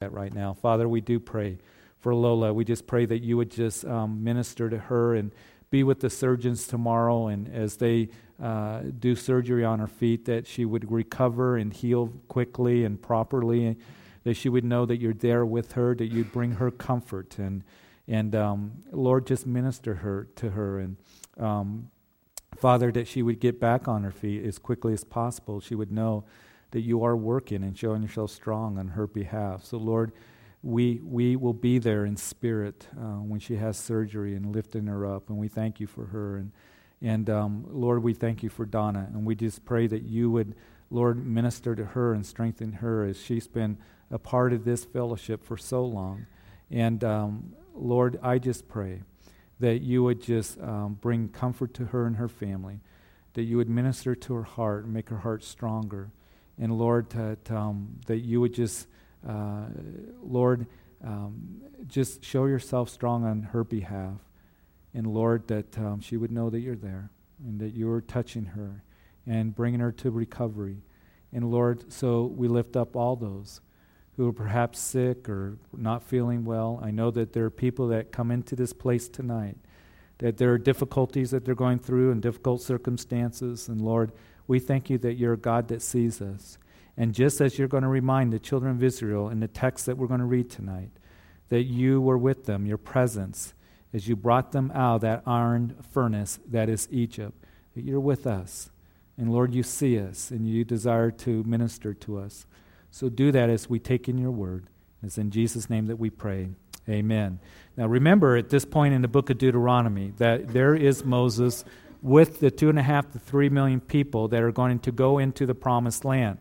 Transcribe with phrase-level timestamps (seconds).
[0.00, 0.54] that right now.
[0.54, 1.58] Father, we do pray
[1.98, 2.54] for Lola.
[2.54, 5.30] We just pray that you would just um, minister to her and
[5.68, 8.08] be with the surgeons tomorrow and as they
[8.42, 13.76] uh, do surgery on her feet, that she would recover and heal quickly and properly,
[14.24, 17.36] that she would know that you're there with her, that you'd bring her comfort.
[17.36, 17.62] And,
[18.08, 20.78] and um, Lord, just minister her to her.
[20.78, 20.96] And
[21.36, 21.90] um,
[22.56, 25.60] Father, that she would get back on her feet as quickly as possible.
[25.60, 26.24] She would know
[26.70, 29.64] that you are working and showing yourself strong on her behalf.
[29.64, 30.12] So, Lord,
[30.62, 35.06] we, we will be there in spirit uh, when she has surgery and lifting her
[35.06, 35.28] up.
[35.28, 36.36] And we thank you for her.
[36.36, 36.52] And,
[37.00, 39.08] and um, Lord, we thank you for Donna.
[39.12, 40.54] And we just pray that you would,
[40.90, 43.78] Lord, minister to her and strengthen her as she's been
[44.10, 46.26] a part of this fellowship for so long.
[46.70, 49.02] And um, Lord, I just pray
[49.60, 52.80] that you would just um, bring comfort to her and her family,
[53.34, 56.10] that you would minister to her heart and make her heart stronger
[56.60, 58.86] and Lord, that, um, that you would just,
[59.26, 59.64] uh,
[60.22, 60.66] Lord,
[61.02, 64.18] um, just show yourself strong on her behalf.
[64.92, 67.10] And Lord, that um, she would know that you're there
[67.42, 68.82] and that you are touching her
[69.26, 70.82] and bringing her to recovery.
[71.32, 73.62] And Lord, so we lift up all those
[74.16, 76.78] who are perhaps sick or not feeling well.
[76.82, 79.56] I know that there are people that come into this place tonight,
[80.18, 83.68] that there are difficulties that they're going through and difficult circumstances.
[83.68, 84.12] And Lord,
[84.50, 86.58] we thank you that you're a God that sees us.
[86.96, 89.96] And just as you're going to remind the children of Israel in the text that
[89.96, 90.90] we're going to read tonight,
[91.50, 93.54] that you were with them, your presence,
[93.94, 97.44] as you brought them out of that iron furnace that is Egypt,
[97.76, 98.70] that you're with us.
[99.16, 102.44] And Lord, you see us and you desire to minister to us.
[102.90, 104.66] So do that as we take in your word.
[105.00, 106.48] It's in Jesus' name that we pray.
[106.88, 107.38] Amen.
[107.76, 111.64] Now remember at this point in the book of Deuteronomy that there is Moses
[112.02, 115.18] with the two and a half to three million people that are going to go
[115.18, 116.38] into the promised land.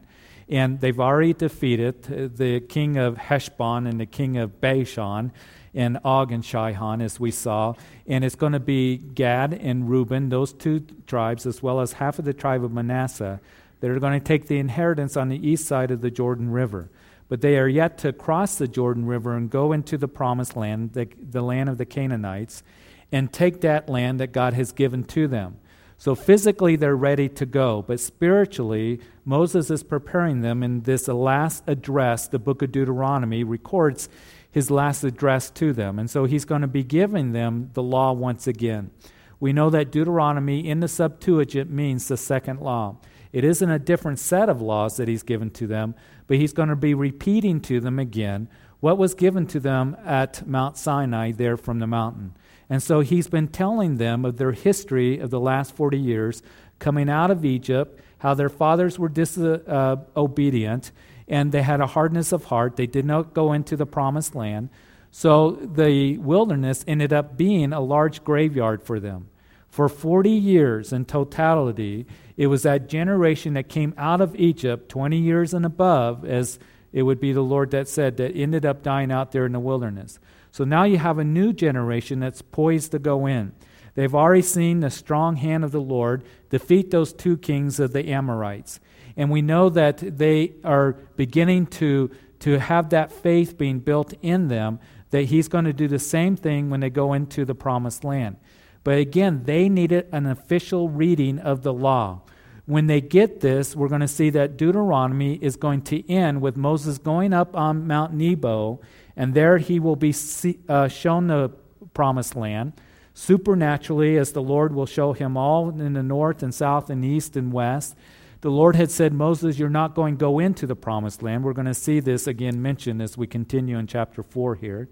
[0.47, 5.31] And they've already defeated uh, the king of Heshbon and the king of Bashan
[5.75, 7.75] and Og and Sihon, as we saw.
[8.07, 12.17] And it's going to be Gad and Reuben, those two tribes, as well as half
[12.17, 13.39] of the tribe of Manasseh,
[13.79, 16.89] that are going to take the inheritance on the east side of the Jordan River.
[17.27, 20.93] But they are yet to cross the Jordan River and go into the promised land,
[20.93, 22.63] the, the land of the Canaanites
[23.11, 25.57] and take that land that God has given to them.
[25.97, 31.63] So physically, they're ready to go, but spiritually, Moses is preparing them in this last
[31.67, 32.27] address.
[32.27, 34.07] The book of Deuteronomy records
[34.49, 35.99] his last address to them.
[35.99, 38.91] And so he's going to be giving them the law once again.
[39.39, 42.97] We know that Deuteronomy in the Septuagint means the second law.
[43.31, 45.95] It isn't a different set of laws that he's given to them,
[46.27, 48.49] but he's going to be repeating to them again
[48.79, 52.33] what was given to them at Mount Sinai there from the mountain.
[52.69, 56.43] And so he's been telling them of their history of the last 40 years,
[56.77, 60.91] coming out of Egypt, how their fathers were disobedient,
[61.27, 62.75] and they had a hardness of heart.
[62.75, 64.69] They did not go into the promised land.
[65.11, 69.29] So the wilderness ended up being a large graveyard for them.
[69.69, 72.05] For 40 years in totality,
[72.37, 76.59] it was that generation that came out of Egypt, 20 years and above, as
[76.91, 79.59] it would be the Lord that said, that ended up dying out there in the
[79.59, 80.19] wilderness.
[80.51, 83.53] So now you have a new generation that's poised to go in.
[83.95, 88.09] They've already seen the strong hand of the Lord defeat those two kings of the
[88.09, 88.79] Amorites.
[89.17, 92.09] And we know that they are beginning to,
[92.39, 96.35] to have that faith being built in them, that He's going to do the same
[96.35, 98.37] thing when they go into the promised land.
[98.83, 102.21] But again, they needed an official reading of the law.
[102.65, 106.55] When they get this, we're going to see that Deuteronomy is going to end with
[106.55, 108.79] Moses going up on Mount Nebo
[109.19, 111.49] and there he will be see, uh, shown the
[111.93, 112.71] promised land
[113.13, 117.35] supernaturally, as the Lord will show him all in the north and south and east
[117.35, 117.97] and west.
[118.39, 121.43] The Lord had said, Moses, you're not going to go into the promised land.
[121.43, 124.87] We're going to see this again mentioned as we continue in chapter 4 here.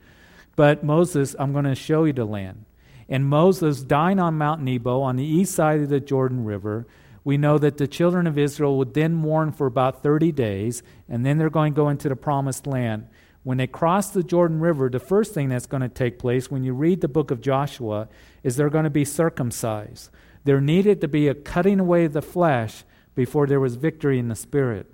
[0.58, 2.66] But Moses, I'm going to show you the land.
[3.08, 6.86] And Moses dying on Mount Nebo on the east side of the Jordan River.
[7.24, 11.26] We know that the children of Israel would then mourn for about 30 days, and
[11.26, 13.08] then they're going to go into the promised land
[13.48, 16.66] when they cross the Jordan River, the first thing that's going to take place when
[16.66, 18.10] you read the book of Joshua
[18.44, 20.10] is they're going to be circumcised.
[20.44, 22.84] There needed to be a cutting away of the flesh
[23.16, 24.88] before there was victory in the spirit.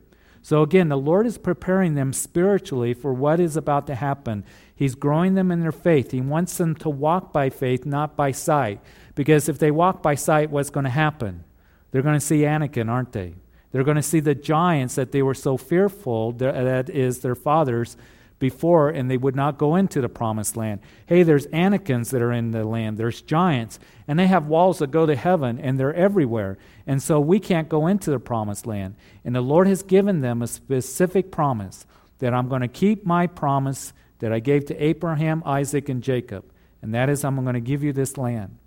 [0.43, 4.43] So again, the Lord is preparing them spiritually for what is about to happen.
[4.75, 6.11] He's growing them in their faith.
[6.11, 8.81] He wants them to walk by faith, not by sight.
[9.15, 11.43] Because if they walk by sight, what's going to happen?
[11.89, 13.33] They're going to see Anakim, aren't they?
[13.71, 17.97] They're going to see the giants that they were so fearful, that is, their fathers
[18.43, 20.81] before and they would not go into the promised land.
[21.05, 24.91] Hey, there's Anakims that are in the land, there's giants, and they have walls that
[24.91, 26.57] go to heaven, and they're everywhere.
[26.85, 28.95] And so we can't go into the promised land.
[29.23, 31.85] And the Lord has given them a specific promise
[32.19, 36.43] that I'm going to keep my promise that I gave to Abraham, Isaac, and Jacob.
[36.81, 38.57] And that is, I'm going to give you this land.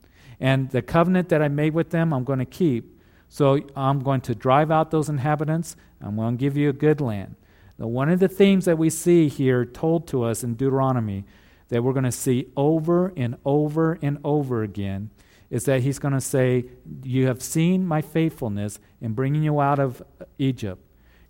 [0.41, 2.99] And the covenant that I made with them, I'm going to keep.
[3.29, 5.77] So I'm going to drive out those inhabitants.
[6.01, 7.37] I'm going to give you a good land.
[7.79, 11.25] Now, one of the themes that we see here told to us in Deuteronomy
[11.69, 15.11] that we're going to see over and over and over again
[15.51, 16.67] is that he's going to say,
[17.03, 20.03] You have seen my faithfulness in bringing you out of
[20.39, 20.83] Egypt.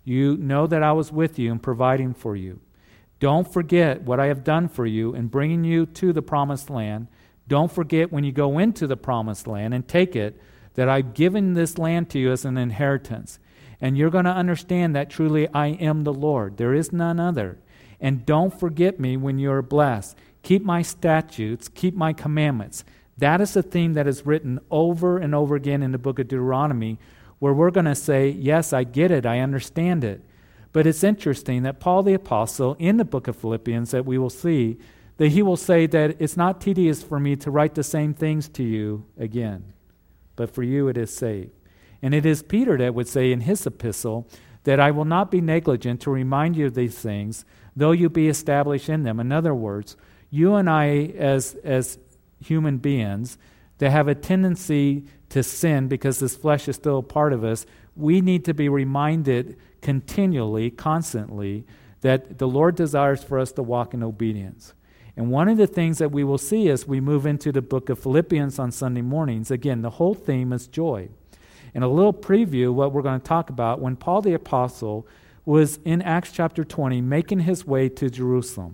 [0.03, 2.61] You know that I was with you and providing for you.
[3.19, 7.07] Don't forget what I have done for you in bringing you to the promised land.
[7.47, 10.39] Don't forget when you go into the promised land and take it
[10.75, 13.39] that I've given this land to you as an inheritance.
[13.79, 16.57] And you're going to understand that truly I am the Lord.
[16.57, 17.59] There is none other.
[17.99, 20.17] And don't forget me when you're blessed.
[20.43, 22.83] Keep my statutes, keep my commandments.
[23.17, 26.27] That is a theme that is written over and over again in the book of
[26.27, 26.99] Deuteronomy,
[27.39, 30.21] where we're going to say, Yes, I get it, I understand it.
[30.73, 34.29] But it's interesting that Paul the Apostle, in the book of Philippians, that we will
[34.29, 34.77] see,
[35.17, 38.47] that he will say that it's not tedious for me to write the same things
[38.49, 39.73] to you again,
[40.35, 41.56] but for you it is saved.
[42.01, 44.27] And it is Peter that would say in his epistle
[44.63, 47.45] that I will not be negligent to remind you of these things,
[47.75, 49.19] though you be established in them.
[49.19, 49.95] In other words,
[50.29, 51.97] you and I, as, as
[52.39, 53.37] human beings
[53.77, 57.65] that have a tendency to sin because this flesh is still a part of us,
[57.95, 61.65] we need to be reminded continually, constantly,
[62.01, 64.73] that the Lord desires for us to walk in obedience.
[65.15, 67.89] And one of the things that we will see as we move into the book
[67.89, 71.09] of Philippians on Sunday mornings, again, the whole theme is joy.
[71.77, 75.07] And a little preview what we're going to talk about when Paul the Apostle
[75.45, 78.73] was in Acts chapter 20 making his way to Jerusalem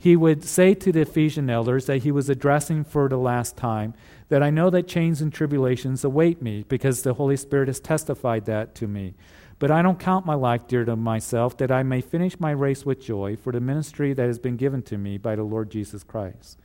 [0.00, 3.94] he would say to the Ephesian elders that he was addressing for the last time
[4.28, 8.44] that I know that chains and tribulations await me because the Holy Spirit has testified
[8.44, 9.14] that to me.
[9.58, 12.86] But I don't count my life dear to myself that I may finish my race
[12.86, 16.04] with joy for the ministry that has been given to me by the Lord Jesus
[16.04, 16.60] Christ.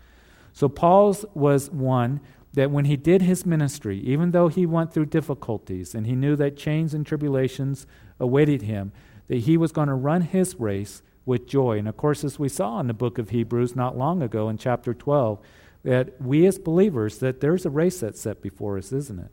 [0.53, 2.21] So Paul's was one
[2.53, 6.35] that when he did his ministry, even though he went through difficulties and he knew
[6.35, 7.87] that chains and tribulations
[8.19, 8.91] awaited him,
[9.27, 11.79] that he was going to run his race with joy.
[11.79, 14.57] And of course, as we saw in the book of Hebrews not long ago in
[14.57, 15.39] chapter 12,
[15.83, 19.31] that we as believers, that there's a race that's set before us, isn't it?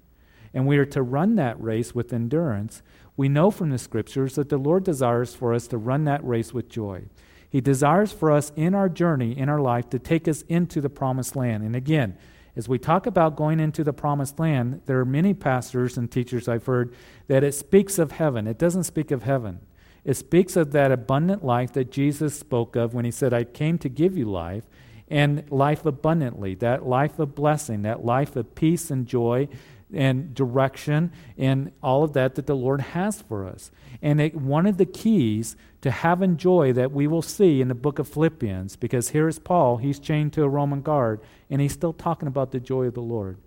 [0.53, 2.83] And we are to run that race with endurance.
[3.17, 6.53] We know from the scriptures that the Lord desires for us to run that race
[6.53, 7.05] with joy.
[7.49, 10.89] He desires for us in our journey, in our life, to take us into the
[10.89, 11.63] promised land.
[11.63, 12.17] And again,
[12.61, 16.47] as we talk about going into the promised land, there are many pastors and teachers
[16.47, 16.95] I've heard
[17.27, 18.47] that it speaks of heaven.
[18.47, 19.61] It doesn't speak of heaven.
[20.05, 23.79] It speaks of that abundant life that Jesus spoke of when he said, I came
[23.79, 24.65] to give you life,
[25.09, 29.49] and life abundantly, that life of blessing, that life of peace and joy
[29.91, 33.71] and direction and all of that that the Lord has for us.
[34.03, 37.69] And it, one of the keys to have having joy that we will see in
[37.69, 41.61] the book of Philippians, because here is Paul, he's chained to a Roman guard, and
[41.61, 43.39] he's still talking about the joy of the Lord.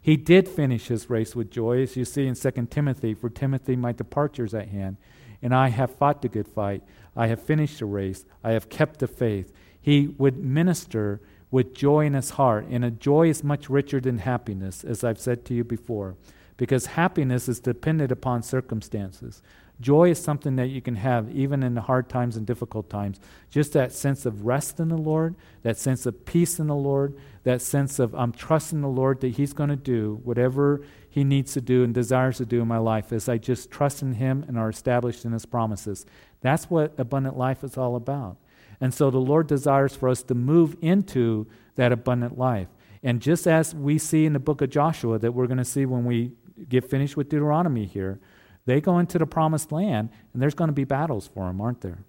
[0.00, 3.76] He did finish his race with joy, as you see in 2 Timothy, for Timothy,
[3.76, 4.96] my departure is at hand
[5.42, 6.82] and I have fought the good fight.
[7.16, 8.24] I have finished the race.
[8.44, 9.52] I have kept the faith.
[9.78, 11.20] He would minister
[11.50, 15.18] with joy in his heart, and a joy is much richer than happiness, as I've
[15.18, 16.16] said to you before,
[16.56, 19.42] because happiness is dependent upon circumstances.
[19.82, 23.20] Joy is something that you can have even in the hard times and difficult times.
[23.50, 27.18] Just that sense of rest in the Lord, that sense of peace in the Lord,
[27.42, 31.52] that sense of I'm trusting the Lord that He's going to do whatever He needs
[31.54, 34.44] to do and desires to do in my life as I just trust in Him
[34.46, 36.06] and are established in His promises.
[36.40, 38.36] That's what abundant life is all about.
[38.80, 42.68] And so the Lord desires for us to move into that abundant life.
[43.02, 45.86] And just as we see in the book of Joshua, that we're going to see
[45.86, 46.32] when we
[46.68, 48.20] get finished with Deuteronomy here,
[48.64, 51.80] they go into the promised land, and there's going to be battles for them, aren't
[51.80, 52.04] there?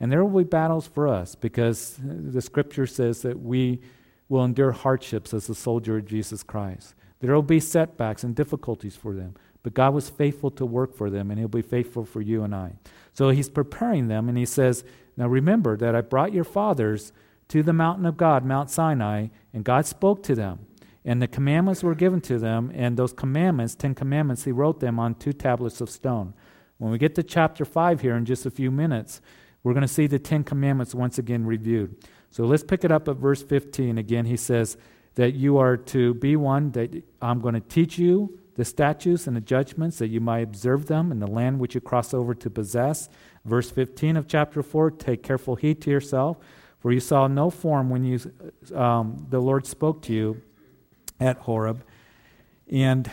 [0.00, 3.80] And there will be battles for us because the scripture says that we
[4.28, 6.94] will endure hardships as a soldier of Jesus Christ.
[7.20, 11.08] There will be setbacks and difficulties for them, but God was faithful to work for
[11.08, 12.72] them, and He'll be faithful for you and I.
[13.14, 14.84] So He's preparing them, and He says,
[15.16, 17.12] Now remember that I brought your fathers
[17.48, 20.66] to the mountain of God, Mount Sinai, and God spoke to them.
[21.06, 24.98] And the commandments were given to them, and those commandments, Ten Commandments, he wrote them
[24.98, 26.34] on two tablets of stone.
[26.78, 29.20] When we get to chapter 5 here in just a few minutes,
[29.62, 31.96] we're going to see the Ten Commandments once again reviewed.
[32.32, 33.98] So let's pick it up at verse 15.
[33.98, 34.76] Again, he says
[35.14, 39.36] that you are to be one, that I'm going to teach you the statutes and
[39.36, 42.50] the judgments, that you might observe them in the land which you cross over to
[42.50, 43.08] possess.
[43.44, 46.38] Verse 15 of chapter 4 take careful heed to yourself,
[46.80, 48.18] for you saw no form when you,
[48.74, 50.42] um, the Lord spoke to you
[51.20, 51.84] at Horeb,
[52.70, 53.10] and,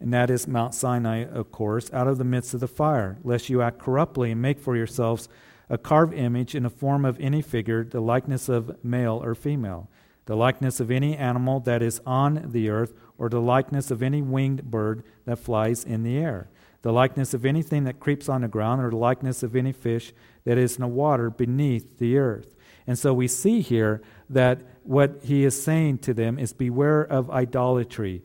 [0.00, 3.48] and that is Mount Sinai, of course, out of the midst of the fire, lest
[3.48, 5.28] you act corruptly and make for yourselves
[5.68, 9.88] a carved image in the form of any figure, the likeness of male or female,
[10.26, 14.22] the likeness of any animal that is on the earth, or the likeness of any
[14.22, 16.48] winged bird that flies in the air,
[16.82, 20.12] the likeness of anything that creeps on the ground, or the likeness of any fish
[20.44, 22.54] that is in the water beneath the earth.
[22.86, 24.02] And so we see here
[24.34, 28.22] that what he is saying to them is beware of idolatry.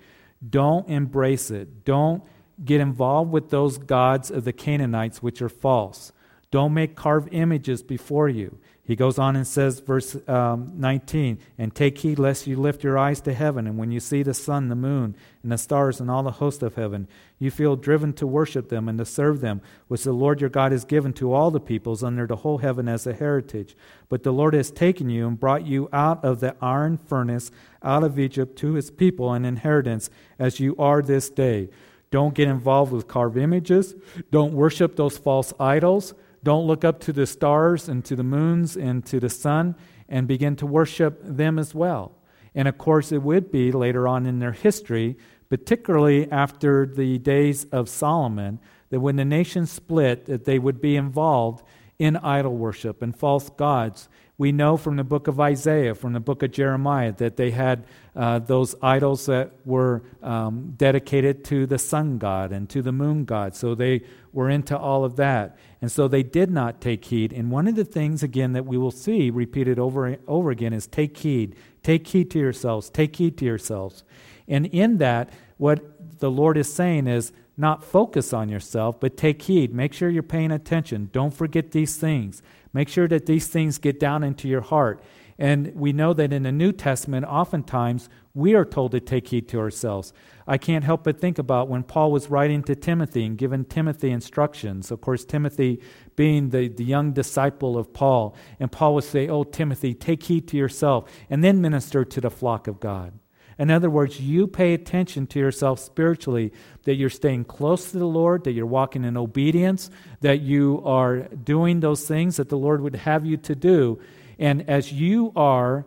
[0.48, 1.86] Don't embrace it.
[1.86, 2.24] Don't
[2.64, 6.12] get involved with those gods of the Canaanites, which are false.
[6.52, 8.60] Don't make carved images before you.
[8.90, 12.98] He goes on and says, verse um, 19, and take heed lest you lift your
[12.98, 16.10] eyes to heaven, and when you see the sun, the moon, and the stars, and
[16.10, 19.62] all the host of heaven, you feel driven to worship them and to serve them,
[19.90, 22.88] which the Lord your God has given to all the peoples under the whole heaven
[22.88, 23.78] as a heritage.
[24.10, 27.52] But the Lord has taken you and brought you out of the iron furnace,
[27.84, 31.70] out of Egypt, to his people and inheritance, as you are this day.
[32.10, 33.94] Don't get involved with carved images.
[34.32, 36.16] Don't worship those false idols.
[36.44, 39.76] Don't look up to the stars and to the moons and to the sun
[40.08, 42.14] and begin to worship them as well.
[42.56, 45.18] And of course, it would be later on in their history,
[45.50, 50.96] particularly after the days of Solomon, that when the nation split, that they would be
[50.96, 51.64] involved
[52.00, 56.22] in idol worship and false gods we know from the book of Isaiah, from the
[56.22, 57.84] book of Jeremiah, that they had
[58.16, 63.26] uh, those idols that were um, dedicated to the sun god and to the moon
[63.26, 63.54] god.
[63.54, 64.04] So they
[64.34, 65.58] were into all of that.
[65.82, 67.34] And so they did not take heed.
[67.34, 70.74] And one of the things, again, that we will see repeated over and over again
[70.74, 71.56] is take heed.
[71.84, 72.90] Take heed to yourselves.
[72.90, 74.04] Take heed to yourselves.
[74.48, 79.42] And in that, what the Lord is saying is not focus on yourself, but take
[79.44, 79.74] heed.
[79.74, 81.10] Make sure you're paying attention.
[81.12, 82.42] Don't forget these things.
[82.74, 85.04] Make sure that these things get down into your heart.
[85.40, 89.48] And we know that in the New Testament, oftentimes we are told to take heed
[89.48, 90.12] to ourselves.
[90.46, 94.12] I can't help but think about when Paul was writing to Timothy and giving Timothy
[94.12, 94.92] instructions.
[94.92, 95.82] Of course, Timothy
[96.18, 98.36] being the, the young disciple of Paul.
[98.60, 102.30] And Paul would say, Oh, Timothy, take heed to yourself, and then minister to the
[102.30, 103.14] flock of God.
[103.58, 106.52] In other words, you pay attention to yourself spiritually,
[106.84, 109.90] that you're staying close to the Lord, that you're walking in obedience,
[110.22, 114.00] that you are doing those things that the Lord would have you to do.
[114.40, 115.86] And as you are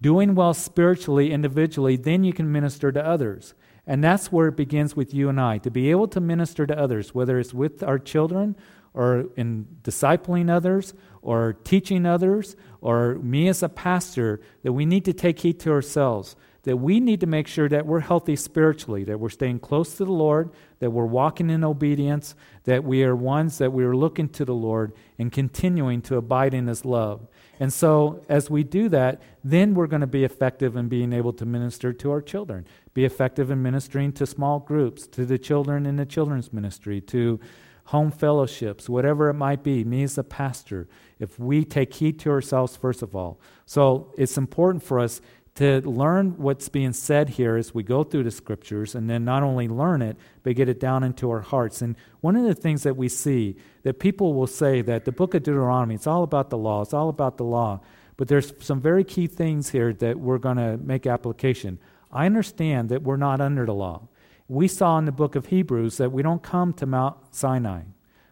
[0.00, 3.54] doing well spiritually, individually, then you can minister to others.
[3.86, 6.78] And that's where it begins with you and I to be able to minister to
[6.78, 8.54] others, whether it's with our children
[8.92, 10.92] or in discipling others
[11.22, 15.72] or teaching others or me as a pastor, that we need to take heed to
[15.72, 16.36] ourselves
[16.68, 20.04] that we need to make sure that we're healthy spiritually, that we're staying close to
[20.04, 24.28] the Lord, that we're walking in obedience, that we are ones that we are looking
[24.28, 27.26] to the Lord and continuing to abide in His love.
[27.60, 31.32] And so, as we do that, then we're going to be effective in being able
[31.34, 35.84] to minister to our children, be effective in ministering to small groups, to the children
[35.84, 37.40] in the children's ministry, to
[37.86, 40.86] home fellowships, whatever it might be, me as a pastor,
[41.18, 43.40] if we take heed to ourselves, first of all.
[43.66, 45.20] So, it's important for us
[45.58, 49.42] to learn what's being said here as we go through the scriptures and then not
[49.42, 51.82] only learn it but get it down into our hearts.
[51.82, 55.34] And one of the things that we see that people will say that the book
[55.34, 57.80] of deuteronomy it's all about the law it's all about the law.
[58.16, 61.80] But there's some very key things here that we're going to make application.
[62.12, 64.08] I understand that we're not under the law.
[64.46, 67.82] We saw in the book of hebrews that we don't come to mount sinai.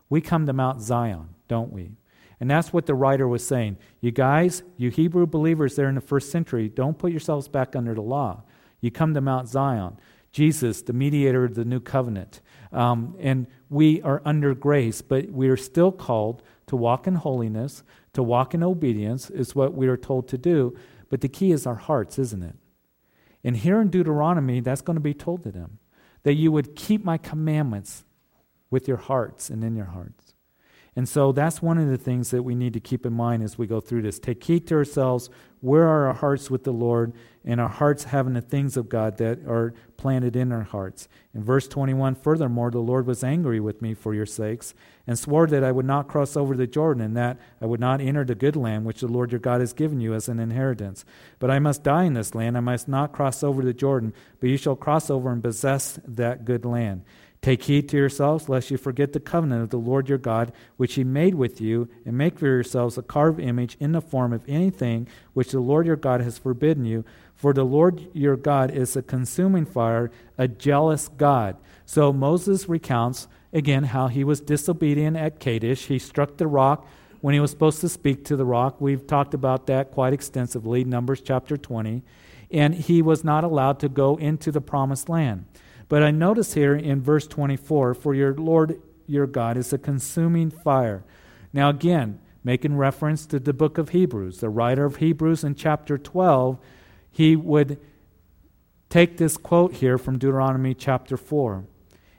[0.08, 1.96] We come to mount zion don't we
[2.40, 3.78] and that's what the writer was saying.
[4.00, 7.94] You guys, you Hebrew believers there in the first century, don't put yourselves back under
[7.94, 8.42] the law.
[8.80, 9.98] You come to Mount Zion.
[10.32, 12.42] Jesus, the mediator of the new covenant.
[12.70, 17.82] Um, and we are under grace, but we are still called to walk in holiness,
[18.12, 20.76] to walk in obedience, is what we are told to do.
[21.08, 22.56] But the key is our hearts, isn't it?
[23.44, 25.78] And here in Deuteronomy, that's going to be told to them
[26.24, 28.04] that you would keep my commandments
[28.70, 30.25] with your hearts and in your hearts.
[30.96, 33.58] And so that's one of the things that we need to keep in mind as
[33.58, 34.18] we go through this.
[34.18, 35.28] Take heed to ourselves.
[35.60, 37.12] Where are our hearts with the Lord?
[37.44, 41.06] And our hearts having the things of God that are planted in our hearts.
[41.34, 44.72] In verse 21, furthermore, the Lord was angry with me for your sakes
[45.06, 48.00] and swore that I would not cross over the Jordan and that I would not
[48.00, 51.04] enter the good land which the Lord your God has given you as an inheritance.
[51.38, 52.56] But I must die in this land.
[52.56, 56.46] I must not cross over the Jordan, but you shall cross over and possess that
[56.46, 57.04] good land.
[57.46, 60.94] Take heed to yourselves, lest you forget the covenant of the Lord your God, which
[60.94, 64.42] he made with you, and make for yourselves a carved image in the form of
[64.48, 67.04] anything which the Lord your God has forbidden you.
[67.36, 71.56] For the Lord your God is a consuming fire, a jealous God.
[71.84, 75.84] So Moses recounts again how he was disobedient at Kadesh.
[75.84, 76.84] He struck the rock
[77.20, 78.80] when he was supposed to speak to the rock.
[78.80, 82.02] We've talked about that quite extensively, Numbers chapter 20.
[82.50, 85.44] And he was not allowed to go into the promised land.
[85.88, 90.50] But I notice here in verse 24, for your Lord your God is a consuming
[90.50, 91.04] fire.
[91.52, 94.38] Now, again, making reference to the book of Hebrews.
[94.38, 96.58] The writer of Hebrews in chapter 12,
[97.10, 97.78] he would
[98.88, 101.64] take this quote here from Deuteronomy chapter 4.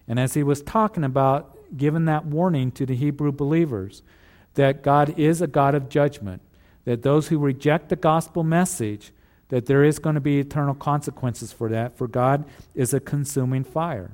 [0.08, 4.02] And as he was talking about giving that warning to the Hebrew believers
[4.54, 6.42] that God is a God of judgment,
[6.86, 9.12] that those who reject the gospel message,
[9.50, 13.64] that there is going to be eternal consequences for that, for God is a consuming
[13.64, 14.12] fire.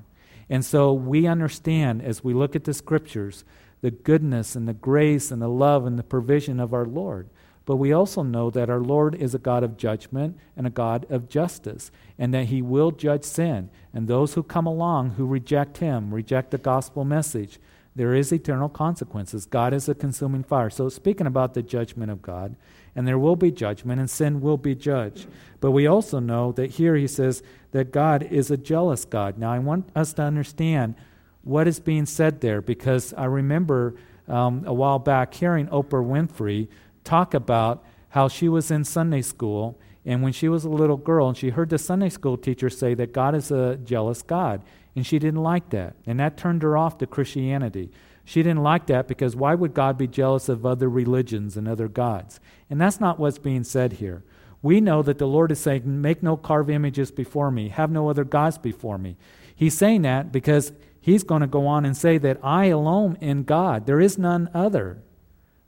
[0.49, 3.43] And so we understand as we look at the scriptures
[3.81, 7.27] the goodness and the grace and the love and the provision of our Lord.
[7.65, 11.05] But we also know that our Lord is a God of judgment and a God
[11.09, 13.69] of justice, and that He will judge sin.
[13.93, 17.59] And those who come along who reject Him, reject the gospel message,
[17.95, 19.45] there is eternal consequences.
[19.45, 20.69] God is a consuming fire.
[20.69, 22.55] So, speaking about the judgment of God,
[22.95, 25.27] and there will be judgment, and sin will be judged.
[25.59, 29.37] But we also know that here He says that God is a jealous God.
[29.37, 30.95] Now, I want us to understand
[31.43, 33.95] what is being said there because I remember
[34.27, 36.67] um, a while back hearing Oprah Winfrey
[37.03, 41.27] talk about how she was in Sunday school and when she was a little girl
[41.29, 44.61] and she heard the Sunday school teacher say that God is a jealous God
[44.95, 47.91] and she didn't like that and that turned her off to Christianity.
[48.25, 51.87] She didn't like that because why would God be jealous of other religions and other
[51.87, 52.39] gods?
[52.69, 54.23] And that's not what's being said here.
[54.61, 58.09] We know that the Lord is saying, Make no carved images before me, have no
[58.09, 59.17] other gods before me.
[59.53, 63.43] He's saying that because he's going to go on and say that I alone in
[63.43, 65.03] God, there is none other.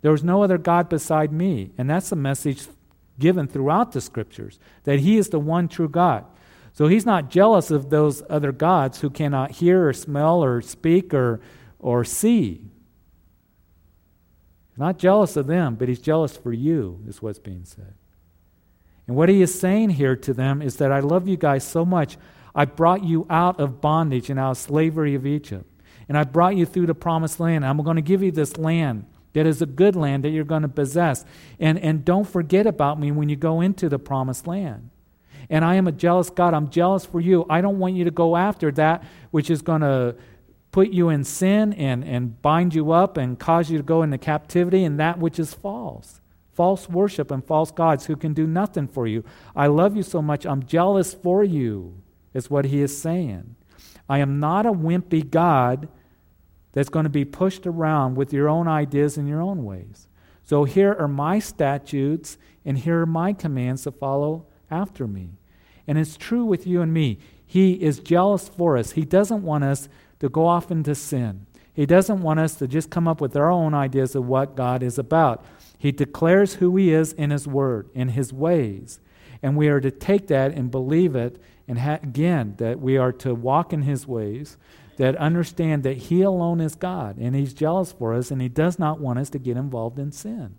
[0.02, 1.72] There is no other God beside me.
[1.78, 2.68] And that's the message
[3.20, 6.26] given throughout the scriptures that he is the one true God.
[6.74, 11.14] So he's not jealous of those other gods who cannot hear or smell or speak
[11.14, 11.40] or,
[11.86, 12.64] or see.
[14.72, 17.94] He's not jealous of them, but he's jealous for you, is what's being said.
[19.06, 21.86] And what he is saying here to them is that I love you guys so
[21.86, 22.18] much.
[22.56, 25.70] I brought you out of bondage and out of slavery of Egypt.
[26.10, 27.64] And I brought you through the promised land.
[27.64, 30.64] I'm going to give you this land that is a good land that you're going
[30.64, 31.24] to possess.
[31.60, 34.90] And, and don't forget about me when you go into the promised land.
[35.52, 36.56] And I am a jealous God.
[36.56, 37.46] I'm jealous for you.
[37.48, 40.16] I don't want you to go after that which is going to
[40.76, 44.18] put you in sin and, and bind you up and cause you to go into
[44.18, 46.20] captivity and that which is false.
[46.52, 49.24] False worship and false gods who can do nothing for you.
[49.56, 50.46] I love you so much.
[50.46, 52.02] I'm jealous for you
[52.34, 53.56] is what he is saying.
[54.10, 55.88] I am not a wimpy God
[56.74, 60.10] that's going to be pushed around with your own ideas and your own ways.
[60.44, 65.38] So here are my statutes, and here are my commands to follow after me.
[65.88, 67.20] And it's true with you and me.
[67.46, 68.92] He is jealous for us.
[68.92, 69.88] He doesn't want us
[70.20, 71.46] to go off into sin.
[71.74, 74.82] He doesn't want us to just come up with our own ideas of what God
[74.82, 75.44] is about.
[75.78, 79.00] He declares who He is in His Word, in His ways.
[79.44, 83.12] And we are to take that and believe it and ha- again, that we are
[83.12, 84.58] to walk in his ways,
[84.98, 88.80] that understand that he alone is God, and he's jealous for us, and he does
[88.80, 90.56] not want us to get involved in sin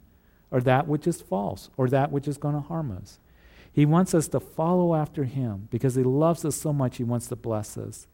[0.51, 3.19] or that which is false or that which is going to harm us.
[3.73, 7.27] He wants us to follow after him because he loves us so much, he wants
[7.29, 8.07] to bless us.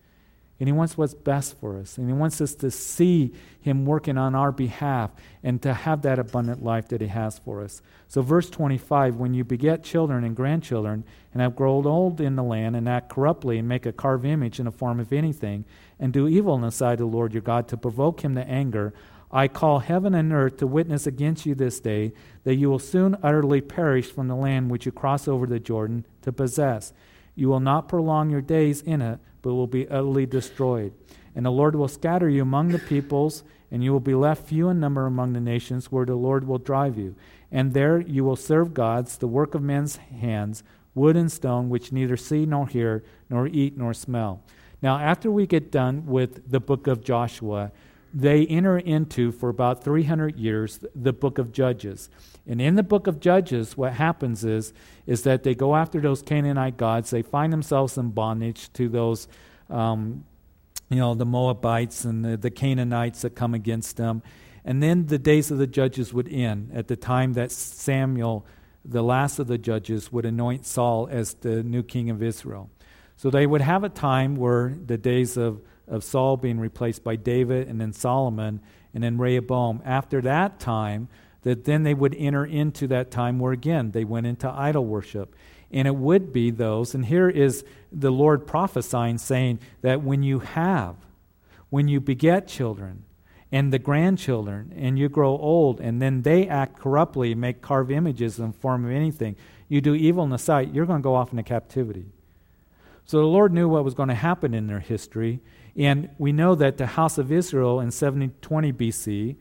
[0.62, 1.98] And He wants what's best for us.
[1.98, 5.10] And He wants us to see Him working on our behalf
[5.42, 7.82] and to have that abundant life that He has for us.
[8.06, 12.44] So, verse 25 when you beget children and grandchildren and have grown old in the
[12.44, 15.64] land and act corruptly and make a carved image in the form of anything
[15.98, 18.48] and do evil in the sight of the Lord your God to provoke Him to
[18.48, 18.94] anger,
[19.32, 22.12] I call heaven and earth to witness against you this day
[22.44, 26.06] that you will soon utterly perish from the land which you cross over the Jordan
[26.20, 26.92] to possess.
[27.34, 30.94] You will not prolong your days in it but will be utterly destroyed.
[31.34, 34.68] And the Lord will scatter you among the peoples, and you will be left few
[34.68, 37.16] in number among the nations where the Lord will drive you.
[37.50, 40.62] And there you will serve gods, the work of men's hands,
[40.94, 44.42] wood and stone, which neither see nor hear, nor eat nor smell.
[44.80, 47.72] Now, after we get done with the book of Joshua,
[48.12, 52.10] they enter into, for about 300 years, the book of Judges.
[52.46, 54.72] And in the book of Judges, what happens is,
[55.06, 57.10] is that they go after those Canaanite gods.
[57.10, 59.28] They find themselves in bondage to those,
[59.70, 60.24] um,
[60.90, 64.22] you know, the Moabites and the, the Canaanites that come against them.
[64.64, 68.44] And then the days of the judges would end at the time that Samuel,
[68.84, 72.70] the last of the judges, would anoint Saul as the new king of Israel.
[73.16, 77.16] So they would have a time where the days of of Saul being replaced by
[77.16, 78.60] David and then Solomon
[78.94, 79.82] and then Rehoboam.
[79.84, 81.08] After that time,
[81.42, 85.34] that then they would enter into that time where again they went into idol worship.
[85.70, 90.40] And it would be those, and here is the Lord prophesying, saying that when you
[90.40, 90.96] have,
[91.70, 93.04] when you beget children,
[93.50, 98.38] and the grandchildren, and you grow old, and then they act corruptly, make carved images
[98.38, 99.36] in the form of anything,
[99.68, 102.06] you do evil in the sight, you're going to go off into captivity.
[103.06, 105.40] So the Lord knew what was going to happen in their history,
[105.76, 109.36] and we know that the house of Israel in 720 BC,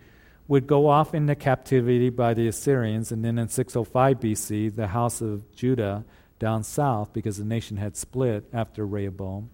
[0.51, 5.21] would go off into captivity by the Assyrians, and then in 605 BC, the house
[5.21, 6.03] of Judah
[6.39, 9.49] down south, because the nation had split after Rehoboam,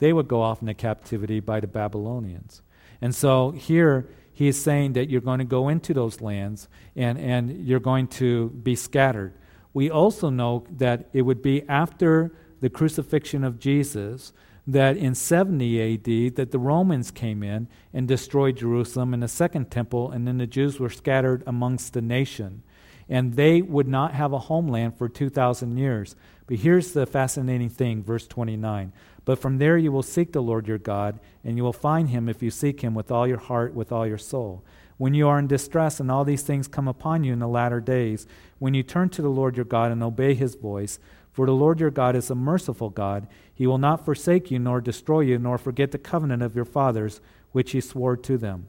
[0.00, 2.60] they would go off into captivity by the Babylonians.
[3.00, 7.20] And so here he is saying that you're going to go into those lands and,
[7.20, 9.34] and you're going to be scattered.
[9.72, 14.32] We also know that it would be after the crucifixion of Jesus
[14.66, 19.70] that in 70 AD that the Romans came in and destroyed Jerusalem and the second
[19.70, 22.62] temple and then the Jews were scattered amongst the nation
[23.08, 26.14] and they would not have a homeland for 2000 years.
[26.46, 28.92] But here's the fascinating thing verse 29.
[29.24, 32.28] But from there you will seek the Lord your God and you will find him
[32.28, 34.64] if you seek him with all your heart with all your soul.
[34.96, 37.80] When you are in distress and all these things come upon you in the latter
[37.80, 38.28] days,
[38.60, 41.00] when you turn to the Lord your God and obey his voice,
[41.32, 43.26] for the Lord your God is a merciful God.
[43.62, 47.20] He will not forsake you, nor destroy you, nor forget the covenant of your fathers,
[47.52, 48.66] which he swore to them.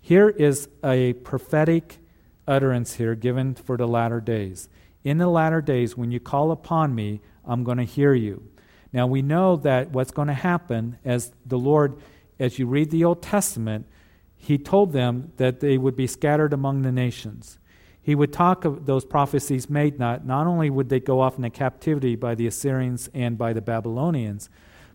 [0.00, 1.98] Here is a prophetic
[2.46, 4.68] utterance here given for the latter days.
[5.02, 8.48] In the latter days, when you call upon me, I'm going to hear you.
[8.92, 11.96] Now, we know that what's going to happen as the Lord,
[12.38, 13.86] as you read the Old Testament,
[14.36, 17.57] he told them that they would be scattered among the nations
[18.08, 21.50] he would talk of those prophecies made not not only would they go off into
[21.50, 24.48] captivity by the Assyrians and by the Babylonians,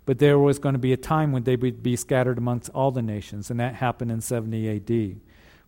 [0.04, 2.89] but there was going to be a time when they would be scattered amongst all
[2.89, 5.17] the nations, and that happened in 70 AD.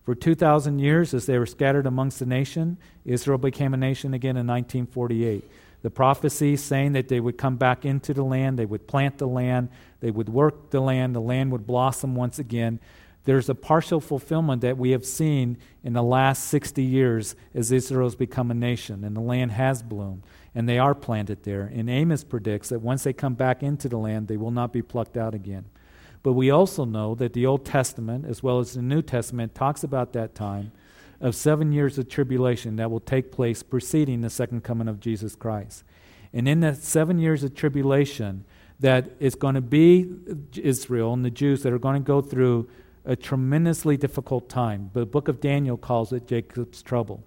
[0.02, 4.36] For 2,000 years, as they were scattered amongst the nation, Israel became a nation again
[4.36, 5.48] in 1948.
[5.82, 9.28] The prophecy saying that they would come back into the land, they would plant the
[9.28, 9.68] land,
[10.00, 12.80] they would work the land, the land would blossom once again
[13.26, 18.06] there's a partial fulfillment that we have seen in the last 60 years as Israel
[18.06, 20.22] has become a nation and the land has bloomed
[20.54, 21.62] and they are planted there.
[21.62, 24.80] And Amos predicts that once they come back into the land, they will not be
[24.80, 25.66] plucked out again.
[26.22, 29.84] But we also know that the Old Testament, as well as the New Testament, talks
[29.84, 30.72] about that time
[31.20, 35.34] of seven years of tribulation that will take place preceding the second coming of Jesus
[35.34, 35.84] Christ.
[36.32, 38.44] And in that seven years of tribulation,
[38.80, 40.12] that it's going to be
[40.56, 42.68] Israel and the Jews that are going to go through
[43.06, 44.90] a tremendously difficult time.
[44.92, 47.24] The book of Daniel calls it Jacob's trouble.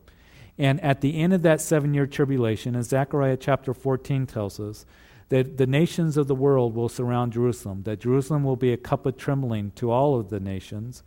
[0.57, 4.85] And at the end of that seven year tribulation, as Zechariah chapter 14 tells us,
[5.29, 9.05] that the nations of the world will surround Jerusalem, that Jerusalem will be a cup
[9.05, 11.03] of trembling to all of the nations,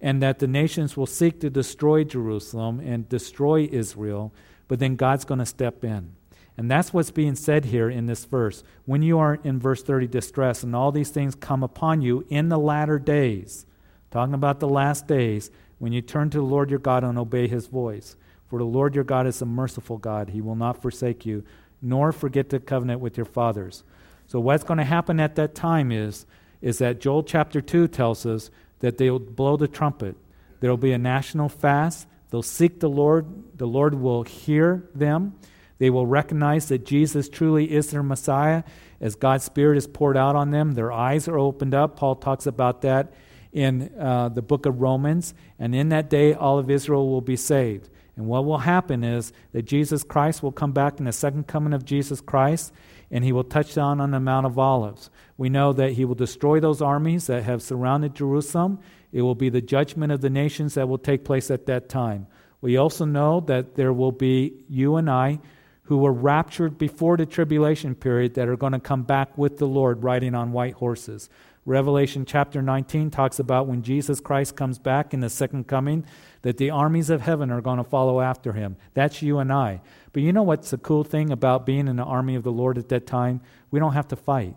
[0.00, 4.34] and that the nations will seek to destroy Jerusalem and destroy Israel,
[4.66, 6.12] but then God's going to step in.
[6.56, 8.64] And that's what's being said here in this verse.
[8.86, 12.48] When you are in verse 30, distress, and all these things come upon you in
[12.48, 13.66] the latter days,
[14.10, 17.48] Talking about the last days when you turn to the Lord your God and obey
[17.48, 18.16] his voice.
[18.48, 20.30] For the Lord your God is a merciful God.
[20.30, 21.44] He will not forsake you,
[21.82, 23.82] nor forget the covenant with your fathers.
[24.28, 26.26] So, what's going to happen at that time is,
[26.60, 30.16] is that Joel chapter 2 tells us that they'll blow the trumpet.
[30.60, 32.06] There will be a national fast.
[32.30, 33.26] They'll seek the Lord.
[33.58, 35.34] The Lord will hear them.
[35.78, 38.62] They will recognize that Jesus truly is their Messiah.
[39.00, 41.96] As God's Spirit is poured out on them, their eyes are opened up.
[41.96, 43.12] Paul talks about that
[43.56, 47.36] in uh, the book of Romans, and in that day all of Israel will be
[47.36, 47.88] saved.
[48.14, 51.72] And what will happen is that Jesus Christ will come back in the second coming
[51.72, 52.70] of Jesus Christ,
[53.10, 55.08] and he will touch down on the Mount of Olives.
[55.38, 58.78] We know that he will destroy those armies that have surrounded Jerusalem.
[59.10, 62.26] It will be the judgment of the nations that will take place at that time.
[62.60, 65.38] We also know that there will be you and I
[65.84, 69.66] who were raptured before the tribulation period that are going to come back with the
[69.66, 71.30] Lord riding on white horses.
[71.66, 76.06] Revelation chapter 19 talks about when Jesus Christ comes back in the second coming,
[76.42, 78.76] that the armies of heaven are going to follow after him.
[78.94, 79.82] That's you and I.
[80.12, 82.78] But you know what's the cool thing about being in the army of the Lord
[82.78, 83.40] at that time?
[83.72, 84.54] We don't have to fight.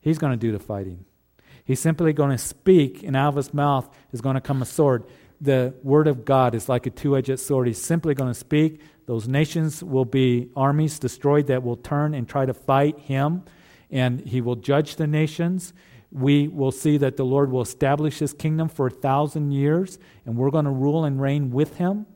[0.00, 1.04] He's going to do the fighting.
[1.64, 4.66] He's simply going to speak, and out of his mouth is going to come a
[4.66, 5.04] sword.
[5.40, 7.68] The word of God is like a two edged sword.
[7.68, 8.80] He's simply going to speak.
[9.06, 13.44] Those nations will be armies destroyed that will turn and try to fight him
[13.90, 15.72] and he will judge the nations.
[16.12, 20.36] We will see that the Lord will establish his kingdom for a thousand years, and
[20.36, 22.06] we're going to rule and reign with him.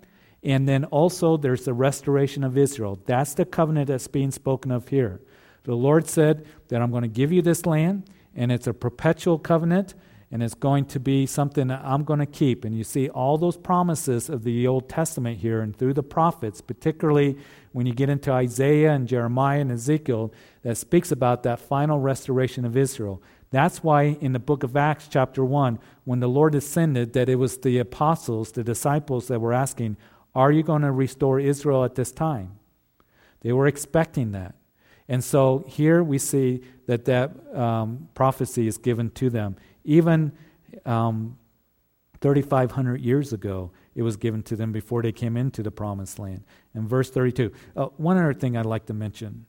[0.42, 2.98] And then also there's the restoration of Israel.
[3.06, 5.20] That's the covenant that's being spoken of here.
[5.62, 9.38] The Lord said that I'm going to give you this land, and it's a perpetual
[9.38, 9.94] covenant
[10.30, 12.64] and it's going to be something that I'm going to keep.
[12.64, 16.60] And you see all those promises of the Old Testament here and through the prophets,
[16.60, 17.36] particularly
[17.72, 20.32] when you get into Isaiah and Jeremiah and Ezekiel,
[20.62, 23.22] that speaks about that final restoration of Israel.
[23.50, 27.36] That's why in the book of Acts, chapter 1, when the Lord ascended, that it
[27.36, 29.96] was the apostles, the disciples, that were asking,
[30.34, 32.58] Are you going to restore Israel at this time?
[33.42, 34.56] They were expecting that.
[35.08, 40.32] And so here we see that that um, prophecy is given to them even
[40.86, 41.38] um,
[42.20, 46.42] 3,500 years ago, it was given to them before they came into the promised land.
[46.72, 47.52] And verse 32.
[47.76, 49.46] Uh, one other thing I'd like to mention.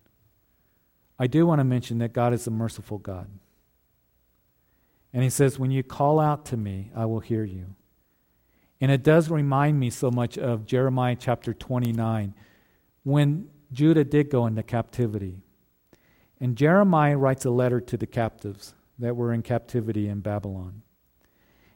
[1.18, 3.30] I do want to mention that God is a merciful God.
[5.13, 7.76] And he says, When you call out to me, I will hear you.
[8.82, 12.36] And it does remind me so much of Jeremiah chapter 29,
[13.04, 15.38] when Judah did go into captivity.
[16.39, 20.82] And Jeremiah writes a letter to the captives that were in captivity in Babylon.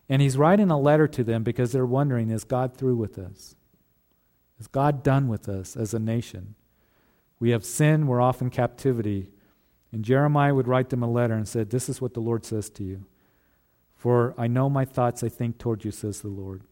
[0.07, 3.55] And he's writing a letter to them because they're wondering is God through with us?
[4.59, 6.55] Is God done with us as a nation?
[7.39, 9.31] We have sinned, we're off in captivity.
[9.91, 12.69] And Jeremiah would write them a letter and said, This is what the Lord says
[12.71, 13.05] to you.
[13.95, 16.63] For I know my thoughts I think toward you, says the Lord.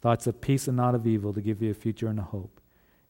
[0.00, 2.60] Thoughts of peace and not of evil to give you a future and a hope.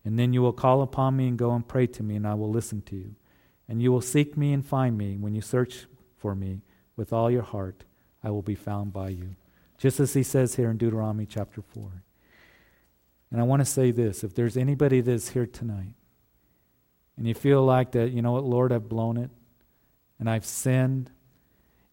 [0.04, 2.34] And then you will call upon me and go and pray to me, and I
[2.34, 3.14] will listen to you.
[3.68, 6.62] And you will seek me and find me when you search for me
[6.96, 7.84] with all your heart.
[8.22, 9.36] I will be found by you.
[9.78, 12.02] Just as he says here in Deuteronomy chapter 4.
[13.30, 15.94] And I want to say this if there's anybody that's here tonight
[17.16, 19.30] and you feel like that, you know what, Lord, I've blown it
[20.18, 21.10] and I've sinned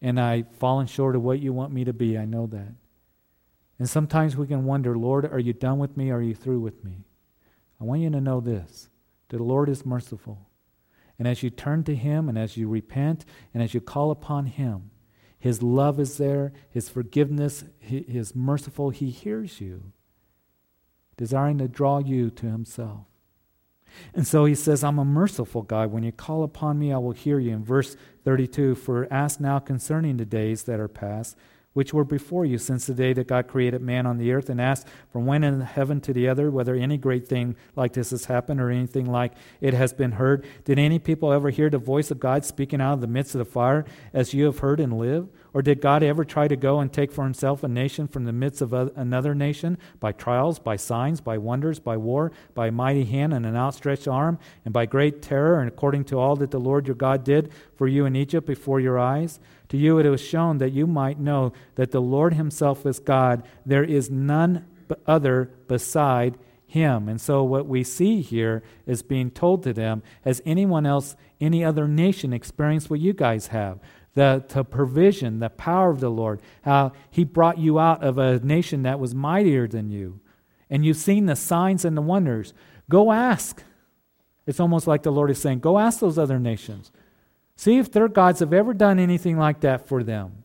[0.00, 2.74] and I've fallen short of what you want me to be, I know that.
[3.78, 6.10] And sometimes we can wonder, Lord, are you done with me?
[6.10, 7.04] Are you through with me?
[7.80, 8.88] I want you to know this
[9.28, 10.46] that the Lord is merciful.
[11.18, 14.46] And as you turn to Him and as you repent and as you call upon
[14.46, 14.90] Him,
[15.38, 18.90] His love is there, His forgiveness, He is merciful.
[18.90, 19.92] He hears you,
[21.16, 23.06] desiring to draw you to Himself.
[24.12, 25.92] And so he says, I'm a merciful God.
[25.92, 27.52] When you call upon me, I will hear you.
[27.52, 31.36] In verse 32, for ask now concerning the days that are past,
[31.74, 34.60] which were before you since the day that God created man on the earth, and
[34.60, 38.10] asked from one end of heaven to the other whether any great thing like this
[38.10, 40.46] has happened or anything like it has been heard.
[40.64, 43.40] Did any people ever hear the voice of God speaking out of the midst of
[43.40, 45.28] the fire as you have heard and live?
[45.52, 48.32] Or did God ever try to go and take for himself a nation from the
[48.32, 53.04] midst of another nation by trials, by signs, by wonders, by war, by a mighty
[53.04, 56.58] hand and an outstretched arm, and by great terror, and according to all that the
[56.58, 59.38] Lord your God did for you in Egypt before your eyes?
[59.74, 63.42] To you it was shown that you might know that the Lord himself is God.
[63.66, 64.66] There is none
[65.04, 67.08] other beside him.
[67.08, 71.64] And so what we see here is being told to them Has anyone else, any
[71.64, 73.80] other nation experienced what you guys have?
[74.14, 78.38] the, the provision, the power of the Lord, how He brought you out of a
[78.38, 80.20] nation that was mightier than you.
[80.70, 82.54] And you've seen the signs and the wonders.
[82.88, 83.64] Go ask.
[84.46, 86.92] It's almost like the Lord is saying, Go ask those other nations.
[87.56, 90.44] See if their gods have ever done anything like that for them.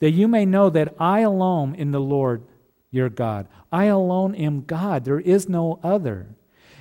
[0.00, 2.42] That you may know that I alone in the Lord
[2.90, 3.46] your God.
[3.70, 5.04] I alone am God.
[5.04, 6.34] There is no other.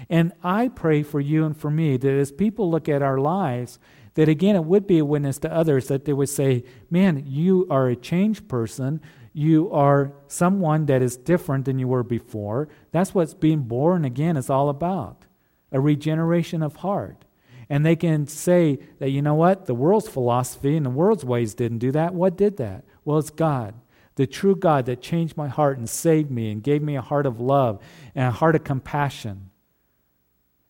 [0.09, 3.79] And I pray for you and for me that as people look at our lives,
[4.15, 7.67] that again, it would be a witness to others that they would say, Man, you
[7.69, 9.01] are a changed person.
[9.33, 12.67] You are someone that is different than you were before.
[12.91, 15.25] That's what being born again is all about
[15.71, 17.25] a regeneration of heart.
[17.69, 21.53] And they can say that, you know what, the world's philosophy and the world's ways
[21.53, 22.15] didn't do that.
[22.15, 22.83] What did that?
[23.05, 23.75] Well, it's God,
[24.15, 27.27] the true God that changed my heart and saved me and gave me a heart
[27.27, 27.79] of love
[28.15, 29.51] and a heart of compassion.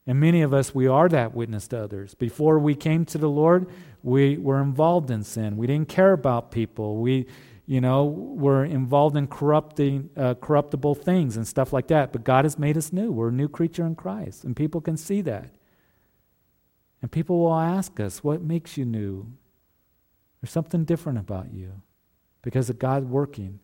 [0.06, 2.16] And many of us, we are that witness to others.
[2.16, 3.68] Before we came to the Lord,
[4.04, 5.56] we were involved in sin.
[5.56, 6.98] We didn't care about people.
[6.98, 7.28] We,
[7.66, 12.12] you know, were involved in corrupting, uh, corruptible things and stuff like that.
[12.12, 13.12] But God has made us new.
[13.12, 14.44] We're a new creature in Christ.
[14.44, 15.52] And people can see that.
[17.02, 19.32] And people will ask us, what makes you new?
[20.42, 21.82] There's something different about you
[22.42, 23.60] because of God working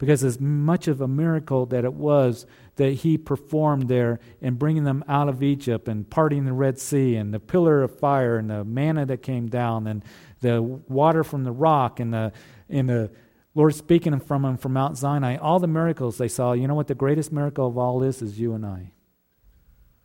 [0.00, 4.84] because as much of a miracle that it was that he performed there in bringing
[4.84, 8.48] them out of Egypt and parting the Red Sea and the pillar of fire and
[8.48, 10.02] the manna that came down and
[10.40, 12.32] the water from the rock and the,
[12.70, 13.10] and the
[13.54, 16.94] Lord speaking from from Mount Sinai, all the miracles they saw, you know what the
[16.94, 18.22] greatest miracle of all is?
[18.22, 18.92] Is you and I.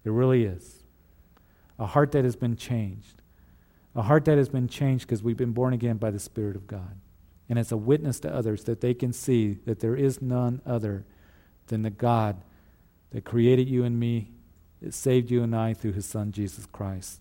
[0.03, 0.74] It really is.
[1.77, 3.21] A heart that has been changed.
[3.95, 6.67] A heart that has been changed because we've been born again by the Spirit of
[6.67, 6.97] God
[7.49, 11.05] and it's a witness to others that they can see that there is none other
[11.67, 12.37] than the God
[13.11, 14.31] that created you and me,
[14.81, 17.19] that saved you and I through his Son, Jesus Christ.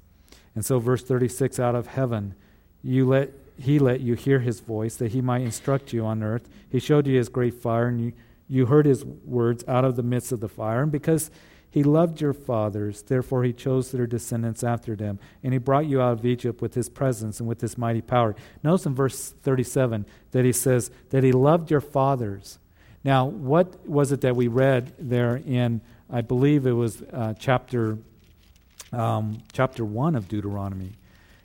[0.55, 2.35] And so, verse 36 out of heaven,
[2.83, 6.49] you let, he let you hear his voice that he might instruct you on earth.
[6.71, 8.13] He showed you his great fire, and you,
[8.49, 10.83] you heard his words out of the midst of the fire.
[10.83, 11.31] And because
[11.75, 16.01] he loved your fathers, therefore he chose their descendants after them, and he brought you
[16.01, 18.37] out of Egypt with his presence and with his mighty power.
[18.63, 22.61] Notice in verse 37 that he says that he loved your fathers.
[23.03, 27.99] Now, what was it that we read there in, I believe it was uh, chapter,
[28.93, 30.93] um, chapter 1 of Deuteronomy?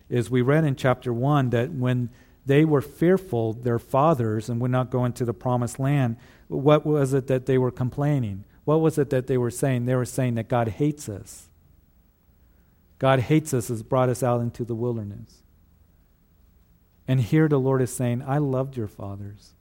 [0.10, 2.12] Is we read in chapter 1 that when
[2.46, 6.18] they were fearful, their fathers, and would not go into the promised land,
[6.50, 8.44] what was it that they were complaining?
[8.70, 9.86] What was it that they were saying?
[9.86, 11.50] They were saying that God hates us.
[13.00, 15.42] God hates us, has brought us out into the wilderness.
[17.08, 19.56] And here the Lord is saying, I loved your fathers.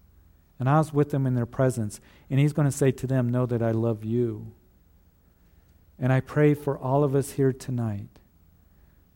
[0.61, 2.03] And I was with them in their presence.
[2.29, 4.53] And He's going to say to them, Know that I love you.
[5.99, 8.11] And I pray for all of us here tonight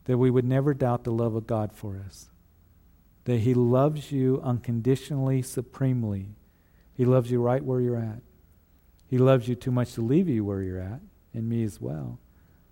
[0.04, 2.30] that we would never doubt the love of God for us.
[3.24, 6.28] That He loves you unconditionally, supremely.
[6.94, 8.22] He loves you right where you're at.
[9.12, 11.02] He loves you too much to leave you where you're at,
[11.34, 12.18] and me as well.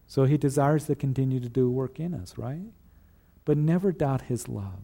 [0.07, 2.73] So He desires to continue to do work in us, right?
[3.45, 4.81] But never doubt His love.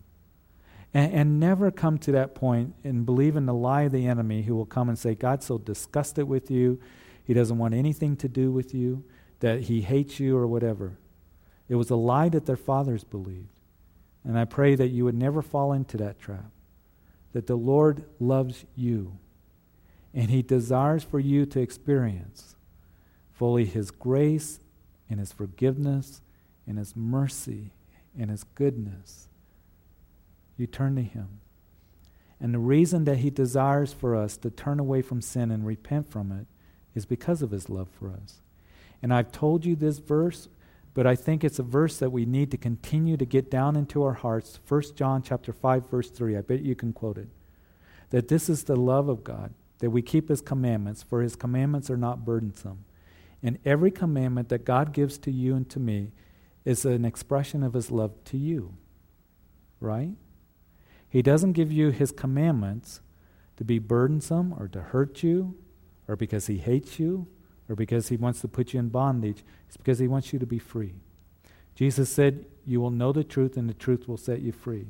[0.92, 4.42] And, and, never come to that point and believe in the lie of the enemy
[4.42, 6.79] who will come and say, God's so disgusted with you,
[7.25, 9.03] He doesn't want anything to do with you,
[9.40, 10.99] that He hates you or whatever.
[11.71, 13.61] It was a lie that their fathers believed.
[14.25, 16.51] And I pray that you would never fall into that trap.
[17.33, 19.16] That the Lord loves you.
[20.14, 22.57] And He desires for you to experience
[23.33, 24.61] fully His grace
[25.09, 26.21] and His forgiveness
[26.66, 27.73] and His mercy
[28.19, 29.29] and His goodness
[30.57, 31.40] you turn to Him.
[32.40, 36.11] And the reason that He desires for us to turn away from sin and repent
[36.11, 36.47] from it
[36.95, 38.40] is because of His love for us.
[39.03, 40.49] And I've told you this verse,
[40.95, 44.03] but I think it's a verse that we need to continue to get down into
[44.03, 44.59] our hearts.
[44.66, 46.37] 1 John chapter 5 verse 3.
[46.37, 47.29] I bet you can quote it.
[48.11, 51.91] That this is the love of God, that we keep his commandments, for his commandments
[51.91, 52.85] are not burdensome.
[53.43, 56.12] And every commandment that God gives to you and to me
[56.65, 58.75] is an expression of his love to you.
[59.81, 60.12] Right?
[61.09, 63.01] He doesn't give you his commandments
[63.57, 65.57] to be burdensome or to hurt you
[66.09, 67.27] or because he hates you
[67.69, 69.45] or because he wants to put you in bondage.
[69.69, 70.95] It's because he wants you to be free.
[71.75, 74.87] Jesus said, You will know the truth, and the truth will set you free.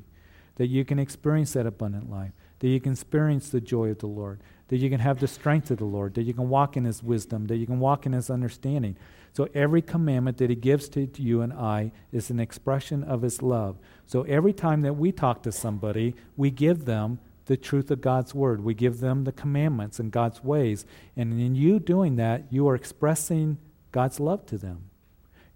[0.56, 4.06] That you can experience that abundant life, that you can experience the joy of the
[4.06, 6.84] Lord, that you can have the strength of the Lord, that you can walk in
[6.84, 8.96] his wisdom, that you can walk in his understanding.
[9.32, 13.42] So every commandment that he gives to, you and I is an expression of his
[13.42, 13.78] love.
[14.06, 18.34] So every time that we talk to somebody, we give them the truth of God's
[18.34, 18.64] word.
[18.64, 20.84] We give them the commandments and God's ways.
[21.16, 23.58] And in you doing that, you are expressing
[23.92, 24.90] God's love to them.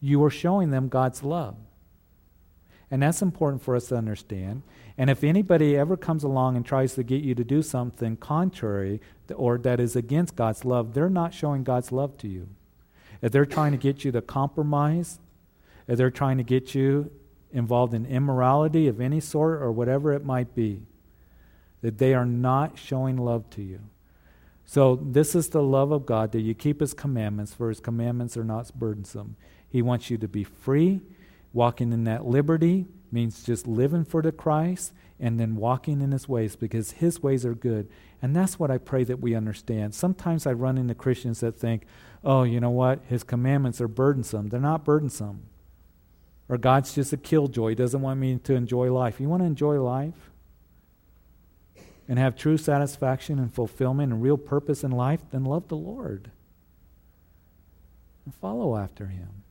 [0.00, 1.56] You are showing them God's love.
[2.90, 4.62] And that's important for us to understand.
[5.00, 9.00] And if anybody ever comes along and tries to get you to do something contrary
[9.34, 12.50] or that is against God's love, they're not showing God's love to you
[13.22, 15.18] if they're trying to get you to compromise,
[15.88, 17.10] if they're trying to get you
[17.50, 20.82] involved in immorality of any sort or whatever it might be,
[21.80, 23.80] that they are not showing love to you.
[24.66, 28.36] So, this is the love of God that you keep His commandments, for His commandments
[28.36, 29.36] are not burdensome.
[29.66, 31.00] He wants you to be free.
[31.54, 36.28] Walking in that liberty means just living for the Christ and then walking in His
[36.28, 37.88] ways because His ways are good.
[38.22, 39.94] And that's what I pray that we understand.
[39.94, 41.84] Sometimes I run into Christians that think,
[42.24, 43.00] oh, you know what?
[43.08, 44.48] His commandments are burdensome.
[44.48, 45.42] They're not burdensome.
[46.48, 47.70] Or God's just a killjoy.
[47.70, 49.20] He doesn't want me to enjoy life.
[49.20, 50.30] You want to enjoy life
[52.08, 55.20] and have true satisfaction and fulfillment and real purpose in life?
[55.30, 56.30] Then love the Lord
[58.24, 59.44] and follow after Him.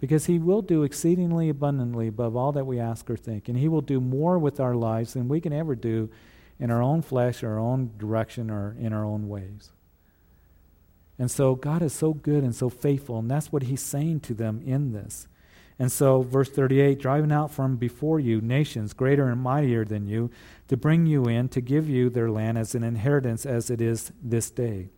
[0.00, 3.48] Because He will do exceedingly abundantly above all that we ask or think.
[3.48, 6.10] And He will do more with our lives than we can ever do
[6.58, 9.70] in our own flesh, our own direction, or in our own ways.
[11.18, 14.34] And so God is so good and so faithful, and that's what he's saying to
[14.34, 15.28] them in this.
[15.78, 20.30] And so, verse 38 driving out from before you nations greater and mightier than you,
[20.68, 24.12] to bring you in, to give you their land as an inheritance as it is
[24.22, 24.88] this day.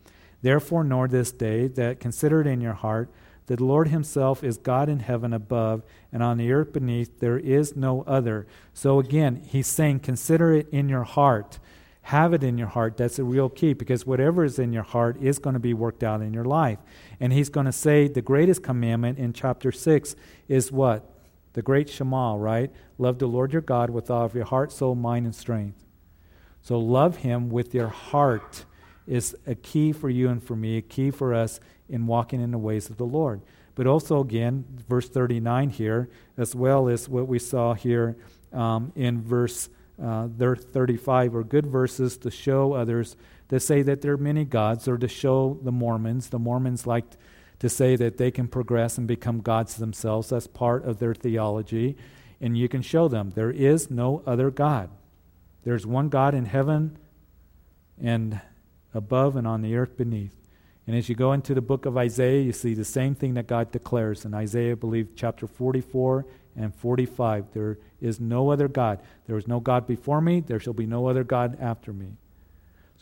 [0.43, 3.11] Therefore, know this day that consider it in your heart
[3.47, 5.83] the Lord Himself is God in heaven above,
[6.13, 8.47] and on the earth beneath there is no other.
[8.75, 11.59] So again, He's saying, consider it in your heart.
[12.07, 12.97] Have it in your heart.
[12.97, 16.05] That's a real key because whatever is in your heart is going to be worked
[16.05, 16.79] out in your life.
[17.19, 20.15] And he's going to say the greatest commandment in chapter 6
[20.47, 21.11] is what?
[21.55, 22.71] The great Shema, right?
[22.97, 25.83] Love the Lord your God with all of your heart, soul, mind, and strength.
[26.63, 28.65] So love him with your heart
[29.09, 31.59] is a key for you and for me, a key for us
[31.89, 33.41] in walking in the ways of the Lord.
[33.75, 38.17] But also, again, verse 39 here, as well as what we saw here
[38.53, 39.69] um, in verse
[40.03, 43.17] uh, 35 are good verses to show others
[43.49, 46.31] that say that there are many gods, or to show the Mormons.
[46.31, 47.05] The Mormons like
[47.61, 50.31] to say that they can progress and become gods themselves.
[50.31, 51.97] That's part of their theology.
[52.41, 54.91] And you can show them there is no other God.
[55.65, 56.99] There's one God in heaven
[58.01, 58.41] and
[58.93, 60.36] above and on the earth beneath.
[60.87, 63.49] And as you go into the book of Isaiah, you see the same thing that
[63.49, 66.25] God declares in Isaiah, I believe, chapter 44
[66.55, 67.53] and 45.
[67.53, 69.01] There is no other God.
[69.27, 70.41] There is no God before me.
[70.41, 72.13] There shall be no other God after me.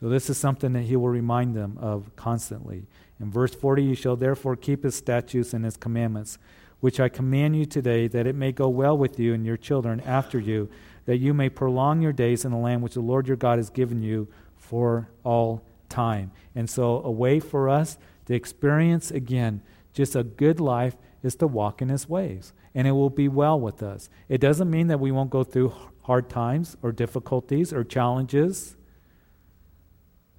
[0.00, 2.86] So this is something that he will remind them of constantly.
[3.20, 6.38] In verse 40, you shall therefore keep his statutes and his commandments,
[6.80, 10.00] which I command you today, that it may go well with you and your children
[10.00, 10.68] after you,
[11.04, 13.70] that you may prolong your days in the land which the Lord your God has
[13.70, 14.26] given you
[14.56, 15.62] for all
[15.94, 16.32] time.
[16.54, 21.46] And so, a way for us to experience again just a good life is to
[21.46, 24.10] walk in his ways, and it will be well with us.
[24.28, 25.72] It doesn't mean that we won't go through
[26.02, 28.76] hard times or difficulties or challenges,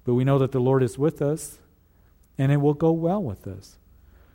[0.04, 1.58] but we know that the Lord is with us,
[2.38, 3.78] and it will go well with us.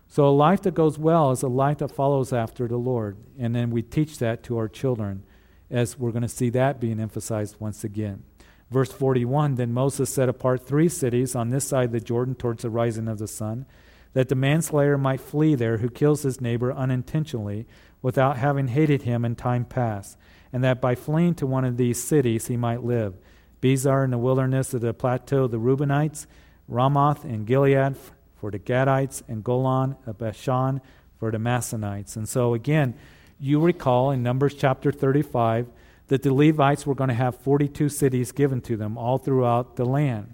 [0.08, 3.16] So, a life that goes well is a life that follows after the Lord.
[3.40, 5.24] And then we teach that to our children,
[5.70, 8.24] as we're going to see that being emphasized once again.
[8.72, 12.64] Verse 41 Then Moses set apart three cities on this side of the Jordan towards
[12.64, 13.66] the rising of the sun,
[14.14, 17.68] that the manslayer might flee there who kills his neighbor unintentionally
[18.02, 20.18] without having hated him in time past,
[20.52, 23.16] and that by fleeing to one of these cities he might live.
[23.62, 26.26] Bezer in the wilderness of the plateau the Reubenites,
[26.68, 27.96] Ramoth in Gilead
[28.36, 30.82] for the Gadites, and Golan of Bashan
[31.20, 32.16] for the Manassites.
[32.16, 32.96] And so again,
[33.40, 35.68] you recall in Numbers chapter 35
[36.12, 39.86] that the Levites were going to have 42 cities given to them all throughout the
[39.86, 40.34] land.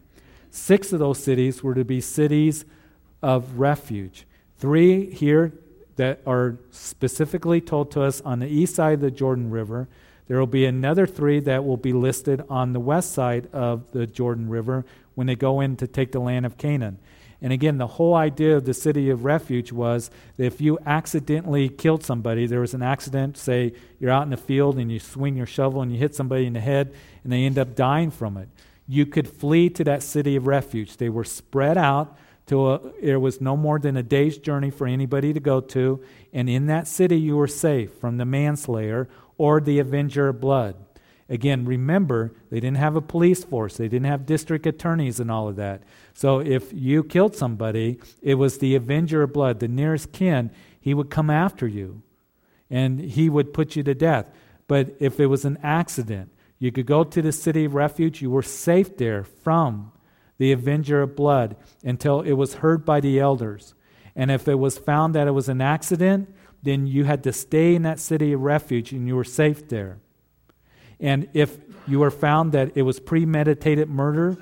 [0.49, 2.65] Six of those cities were to be cities
[3.21, 4.25] of refuge.
[4.57, 5.53] Three here
[5.97, 9.87] that are specifically told to us on the east side of the Jordan River.
[10.27, 14.07] There will be another three that will be listed on the west side of the
[14.07, 16.97] Jordan River when they go in to take the land of Canaan.
[17.41, 21.69] And again, the whole idea of the city of refuge was that if you accidentally
[21.69, 25.35] killed somebody, there was an accident, say you're out in the field and you swing
[25.35, 28.37] your shovel and you hit somebody in the head and they end up dying from
[28.37, 28.49] it,
[28.87, 30.97] you could flee to that city of refuge.
[30.97, 32.17] They were spread out
[32.47, 36.01] till a, there was no more than a day's journey for anybody to go to,
[36.33, 39.07] and in that city you were safe from the manslayer
[39.37, 40.75] or the avenger of blood.
[41.29, 45.49] Again, remember, they didn't have a police force, they didn't have district attorneys and all
[45.49, 45.83] of that.
[46.13, 50.93] So if you killed somebody, it was the avenger of blood, the nearest kin, he
[50.93, 52.01] would come after you
[52.69, 54.29] and he would put you to death.
[54.67, 58.31] But if it was an accident, you could go to the city of refuge, you
[58.31, 59.91] were safe there from
[60.37, 63.73] the avenger of blood until it was heard by the elders.
[64.15, 67.75] And if it was found that it was an accident, then you had to stay
[67.75, 69.99] in that city of refuge and you were safe there.
[70.99, 74.37] And if you are found that it was premeditated murder,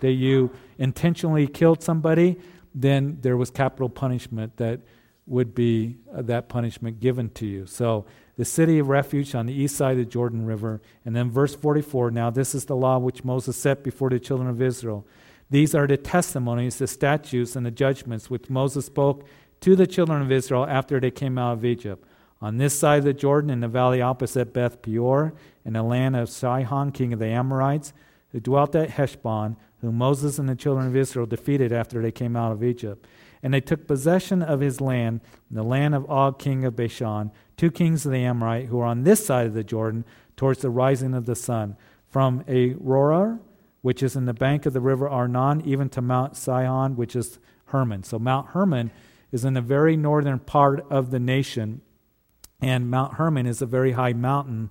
[0.00, 2.36] that you intentionally killed somebody,
[2.74, 4.80] then there was capital punishment that
[5.26, 7.66] would be uh, that punishment given to you.
[7.66, 10.82] So, the city of refuge on the east side of the Jordan River.
[11.06, 14.48] And then, verse 44 now, this is the law which Moses set before the children
[14.48, 15.06] of Israel.
[15.48, 19.26] These are the testimonies, the statutes, and the judgments which Moses spoke
[19.60, 22.06] to the children of Israel after they came out of Egypt.
[22.40, 25.32] On this side of the Jordan, in the valley opposite Beth Peor,
[25.64, 27.92] in the land of Sihon, king of the Amorites,
[28.32, 32.36] who dwelt at Heshbon, whom Moses and the children of Israel defeated after they came
[32.36, 33.06] out of Egypt.
[33.42, 35.20] And they took possession of his land,
[35.50, 39.04] the land of Og, king of Bashan, two kings of the Amorite, who were on
[39.04, 40.04] this side of the Jordan,
[40.36, 41.76] towards the rising of the sun,
[42.08, 43.38] from Aroer,
[43.82, 47.38] which is in the bank of the river Arnon, even to Mount Sion, which is
[47.66, 48.02] Hermon.
[48.02, 48.90] So Mount Hermon
[49.32, 51.80] is in the very northern part of the nation,
[52.66, 54.70] and Mount Hermon is a very high mountain.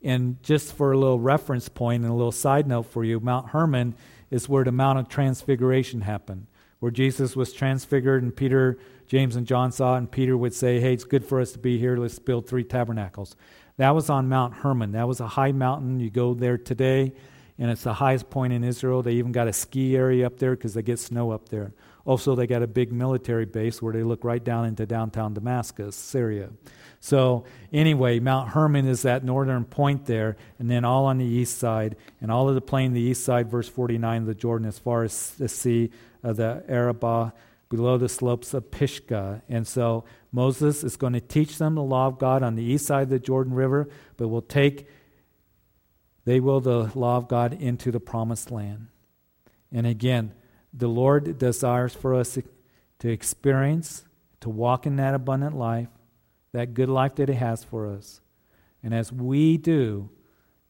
[0.00, 3.48] And just for a little reference point and a little side note for you, Mount
[3.48, 3.96] Hermon
[4.30, 6.46] is where the Mount of Transfiguration happened,
[6.78, 8.78] where Jesus was transfigured and Peter,
[9.08, 11.58] James, and John saw it, and Peter would say, Hey, it's good for us to
[11.58, 11.96] be here.
[11.96, 13.34] Let's build three tabernacles.
[13.76, 14.92] That was on Mount Hermon.
[14.92, 15.98] That was a high mountain.
[15.98, 17.12] You go there today,
[17.58, 19.02] and it's the highest point in Israel.
[19.02, 21.72] They even got a ski area up there because they get snow up there.
[22.04, 25.94] Also, they got a big military base where they look right down into downtown Damascus,
[25.94, 26.50] Syria.
[26.98, 31.58] So, anyway, Mount Hermon is that northern point there, and then all on the east
[31.58, 34.78] side, and all of the plain, the east side, verse 49 of the Jordan, as
[34.78, 35.90] far as the sea
[36.22, 37.32] of the Arabah,
[37.68, 39.42] below the slopes of Pisgah.
[39.48, 42.86] And so, Moses is going to teach them the law of God on the east
[42.86, 44.88] side of the Jordan River, but will take,
[46.24, 48.88] they will, the law of God into the promised land.
[49.70, 50.32] And again,
[50.72, 52.38] the Lord desires for us
[52.98, 54.04] to experience,
[54.40, 55.88] to walk in that abundant life
[56.52, 58.20] that good life that He has for us.
[58.82, 60.10] And as we do,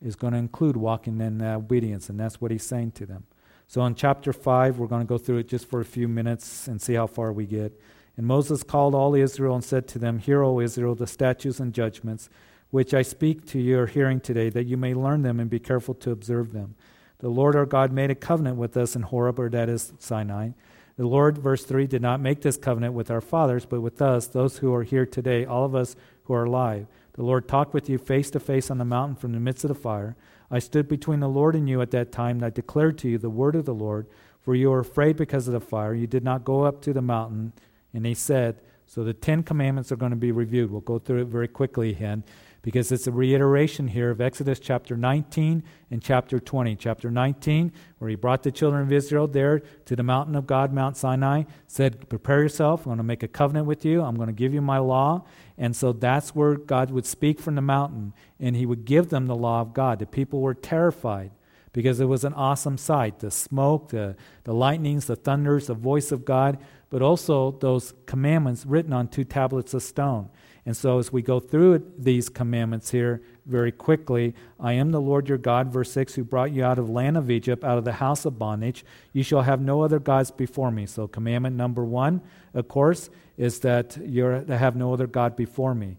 [0.01, 3.25] is going to include walking in that obedience, and that's what He's saying to them.
[3.69, 6.67] So in chapter 5, we're going to go through it just for a few minutes
[6.67, 7.81] and see how far we get.
[8.17, 11.73] And Moses called all Israel and said to them, Hear, O Israel, the statutes and
[11.73, 12.29] judgments
[12.71, 15.93] which I speak to your hearing today, that you may learn them and be careful
[15.97, 16.75] to observe them.
[17.23, 20.51] The Lord our God made a covenant with us in Horeb, or that is Sinai
[20.97, 24.27] The Lord, verse 3, did not make this covenant with our fathers, but with us,
[24.27, 25.95] those who are here today, all of us
[26.25, 26.89] who are alive.
[27.13, 29.69] The Lord talked with you face to face on the mountain from the midst of
[29.69, 30.17] the fire.
[30.51, 33.19] I stood between the Lord and you at that time, and I declared to you
[33.19, 34.09] the word of the Lord,
[34.41, 35.95] for you were afraid because of the fire.
[35.95, 37.53] You did not go up to the mountain.
[37.95, 40.73] And he said, So the Ten Commandments are going to be reviewed.
[40.73, 42.25] We'll go through it very quickly again
[42.63, 46.77] because it's a reiteration here of Exodus chapter 19 and chapter 20.
[46.77, 50.73] Chapter 19, where he brought the children of Israel there to the mountain of God,
[50.73, 52.81] Mount Sinai, said, Prepare yourself.
[52.81, 54.03] I'm going to make a covenant with you.
[54.03, 55.25] I'm going to give you my law.
[55.59, 59.27] And so that's where God would speak from the mountain, and he would give them
[59.27, 59.99] the law of God.
[59.99, 61.33] The people were terrified
[61.73, 66.13] because it was an awesome sight the smoke, the, the lightnings, the thunders, the voice
[66.13, 66.59] of God,
[66.91, 70.29] but also those commandments written on two tablets of stone.
[70.65, 75.29] And so, as we go through these commandments here very quickly, I am the Lord
[75.29, 77.95] your God, verse 6, who brought you out of land of Egypt, out of the
[77.95, 78.85] house of bondage.
[79.13, 80.87] You shall have no other gods before me.
[80.87, 82.23] So, commandment number one,
[82.55, 85.99] of course, is that to have no other God before me.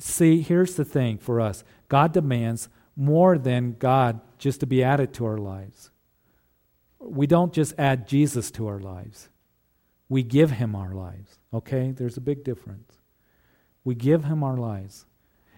[0.00, 5.14] See, here's the thing for us God demands more than God just to be added
[5.14, 5.90] to our lives.
[6.98, 9.28] We don't just add Jesus to our lives,
[10.08, 11.38] we give him our lives.
[11.54, 11.92] Okay?
[11.92, 12.89] There's a big difference.
[13.84, 15.06] We give him our lives.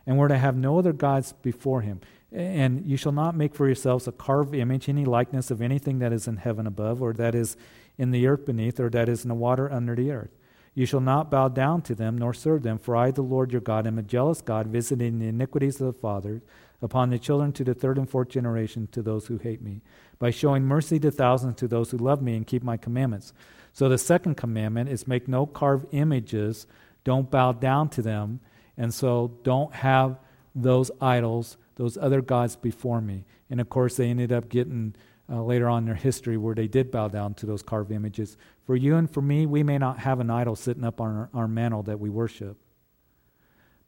[0.07, 2.01] And we're to have no other gods before him.
[2.33, 6.13] And you shall not make for yourselves a carved image, any likeness of anything that
[6.13, 7.57] is in heaven above, or that is
[7.99, 10.31] in the earth beneath, or that is in the water under the earth.
[10.75, 13.61] You shall not bow down to them, nor serve them, for I, the Lord your
[13.61, 16.41] God, am a jealous God, visiting the iniquities of the fathers
[16.81, 19.83] upon the children to the third and fourth generation to those who hate me,
[20.19, 23.35] by showing mercy to thousands to those who love me and keep my commandments.
[23.75, 26.67] So the second commandment is make no carved images
[27.05, 28.41] don't bow down to them.
[28.77, 30.19] And so don't have
[30.55, 33.25] those idols, those other gods before me.
[33.51, 34.95] And of course, they ended up getting
[35.31, 38.37] uh, later on in their history where they did bow down to those carved images.
[38.67, 41.31] For you and for me, we may not have an idol sitting up on our,
[41.33, 42.59] our mantle that we worship.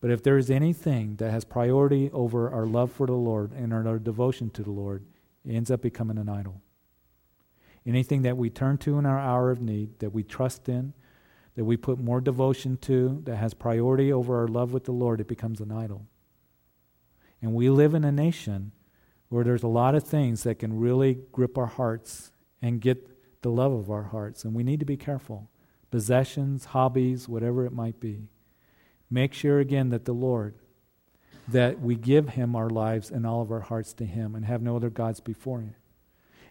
[0.00, 3.72] But if there is anything that has priority over our love for the Lord and
[3.72, 5.02] our, devotion to the Lord,
[5.46, 6.60] it ends up becoming an idol.
[7.86, 10.92] Anything that we turn to in our hour of need, that we trust in,
[11.54, 15.20] that we put more devotion to, that has priority over our love with the Lord,
[15.20, 16.06] it becomes an idol.
[17.40, 18.72] And we live in a nation
[19.28, 22.32] where there's a lot of things that can really grip our hearts
[22.62, 24.44] and get the love of our hearts.
[24.44, 25.50] And we need to be careful.
[25.90, 28.28] Possessions, hobbies, whatever it might be.
[29.10, 30.54] Make sure again that the Lord,
[31.46, 34.62] that we give Him our lives and all of our hearts to Him and have
[34.62, 35.74] no other gods before Him.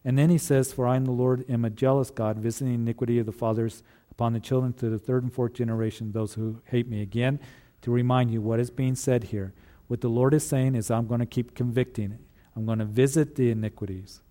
[0.06, 3.20] And then he says, For I am the Lord, am a jealous God, visiting iniquity
[3.20, 3.84] of the fathers
[4.14, 7.01] upon the children to the third and fourth generation, those who hate me.
[7.01, 7.39] Again,
[7.82, 9.53] to remind you what is being said here.
[9.88, 12.20] What the Lord is saying is, I'm going to keep convicting.
[12.55, 14.22] I'm going to visit the iniquities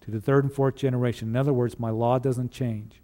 [0.00, 1.28] to the third and fourth generation.
[1.28, 3.02] In other words, my law doesn't change.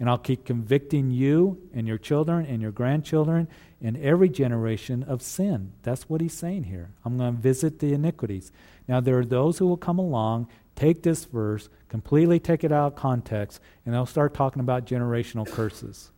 [0.00, 3.48] And I'll keep convicting you and your children and your grandchildren
[3.80, 5.72] and every generation of sin.
[5.82, 6.90] That's what he's saying here.
[7.04, 8.50] I'm going to visit the iniquities.
[8.88, 10.48] Now, there are those who will come along
[10.80, 15.46] take this verse, completely take it out of context, and they'll start talking about generational
[15.46, 16.10] curses.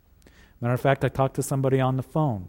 [0.60, 2.46] Matter of fact, I talked to somebody on the phone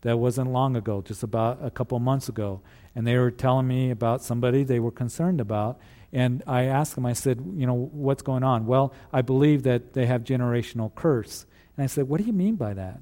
[0.00, 2.62] that wasn't long ago, just about a couple months ago,
[2.94, 5.78] and they were telling me about somebody they were concerned about.
[6.10, 8.64] And I asked them, I said, you know, what's going on?
[8.64, 11.44] Well, I believe that they have generational curse.
[11.76, 12.98] And I said, what do you mean by that?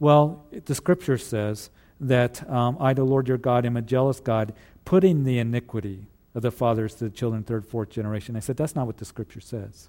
[0.00, 1.70] Well, the scripture says
[2.00, 4.52] that um, I, the Lord your God, am a jealous God,
[4.84, 6.06] putting the iniquity
[6.38, 8.36] of the fathers to the children, third, fourth generation.
[8.36, 9.88] I said, that's not what the scripture says.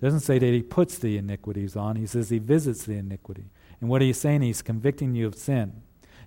[0.00, 3.50] It doesn't say that he puts the iniquities on, he says he visits the iniquity.
[3.80, 5.82] And what he's saying, he's convicting you of sin.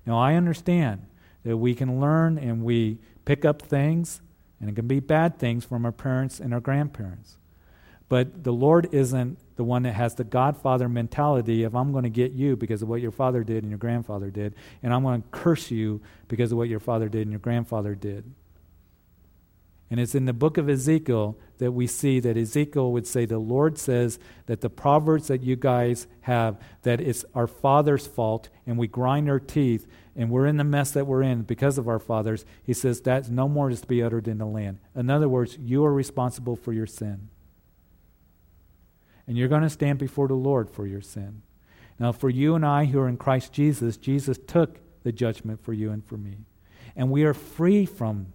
[0.06, 1.06] Now, I understand
[1.44, 4.22] that we can learn and we pick up things,
[4.60, 7.38] and it can be bad things from our parents and our grandparents.
[8.10, 12.10] But the Lord isn't the one that has the Godfather mentality of, I'm going to
[12.10, 15.22] get you because of what your father did and your grandfather did, and I'm going
[15.22, 18.30] to curse you because of what your father did and your grandfather did.
[19.90, 23.40] And it's in the book of Ezekiel that we see that Ezekiel would say, The
[23.40, 28.78] Lord says that the proverbs that you guys have, that it's our father's fault, and
[28.78, 32.00] we grind our teeth, and we're in the mess that we're in because of our
[32.00, 32.46] fathers.
[32.64, 34.80] He says, That's no more is to be uttered in the land.
[34.94, 37.30] In other words, you are responsible for your sin.
[39.26, 41.44] And you're going to stand before the Lord for your sin.
[41.98, 45.74] Now, for you and I who are in Christ Jesus, Jesus took the judgment for
[45.74, 46.40] you and for me.
[46.96, 48.34] And we are free from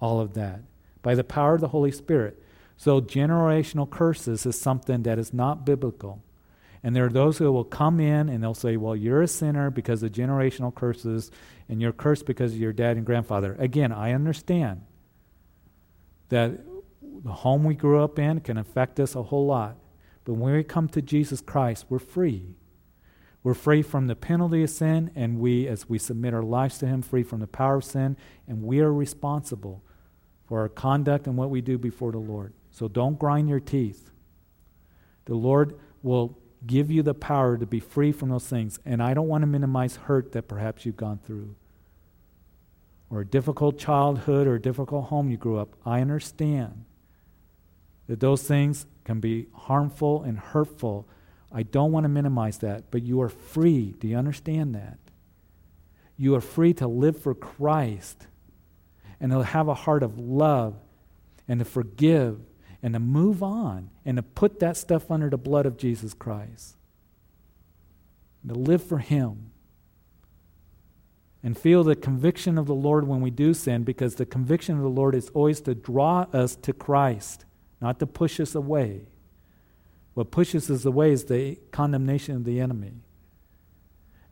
[0.00, 0.60] all of that
[1.04, 2.42] by the power of the Holy Spirit.
[2.76, 6.24] So, generational curses is something that is not biblical.
[6.82, 9.70] And there are those who will come in and they'll say, Well, you're a sinner
[9.70, 11.30] because of generational curses,
[11.68, 13.54] and you're cursed because of your dad and grandfather.
[13.60, 14.82] Again, I understand
[16.30, 16.58] that
[17.00, 19.76] the home we grew up in can affect us a whole lot.
[20.24, 22.56] But when we come to Jesus Christ, we're free.
[23.42, 26.86] We're free from the penalty of sin, and we, as we submit our lives to
[26.86, 28.16] Him, free from the power of sin,
[28.48, 29.82] and we are responsible
[30.54, 32.52] for our conduct and what we do before the Lord.
[32.70, 34.12] So don't grind your teeth.
[35.24, 38.78] The Lord will give you the power to be free from those things.
[38.86, 41.56] And I don't want to minimize hurt that perhaps you've gone through,
[43.10, 45.70] or a difficult childhood or a difficult home you grew up.
[45.84, 46.84] I understand
[48.06, 51.08] that those things can be harmful and hurtful.
[51.50, 53.96] I don't want to minimize that, but you are free.
[53.98, 54.98] Do you understand that?
[56.16, 58.28] You are free to live for Christ
[59.24, 60.74] and to have a heart of love
[61.48, 62.40] and to forgive
[62.82, 66.76] and to move on and to put that stuff under the blood of Jesus Christ.
[68.42, 69.50] And to live for Him.
[71.42, 74.82] And feel the conviction of the Lord when we do sin, because the conviction of
[74.82, 77.46] the Lord is always to draw us to Christ,
[77.80, 79.06] not to push us away.
[80.12, 82.92] What pushes us away is the condemnation of the enemy.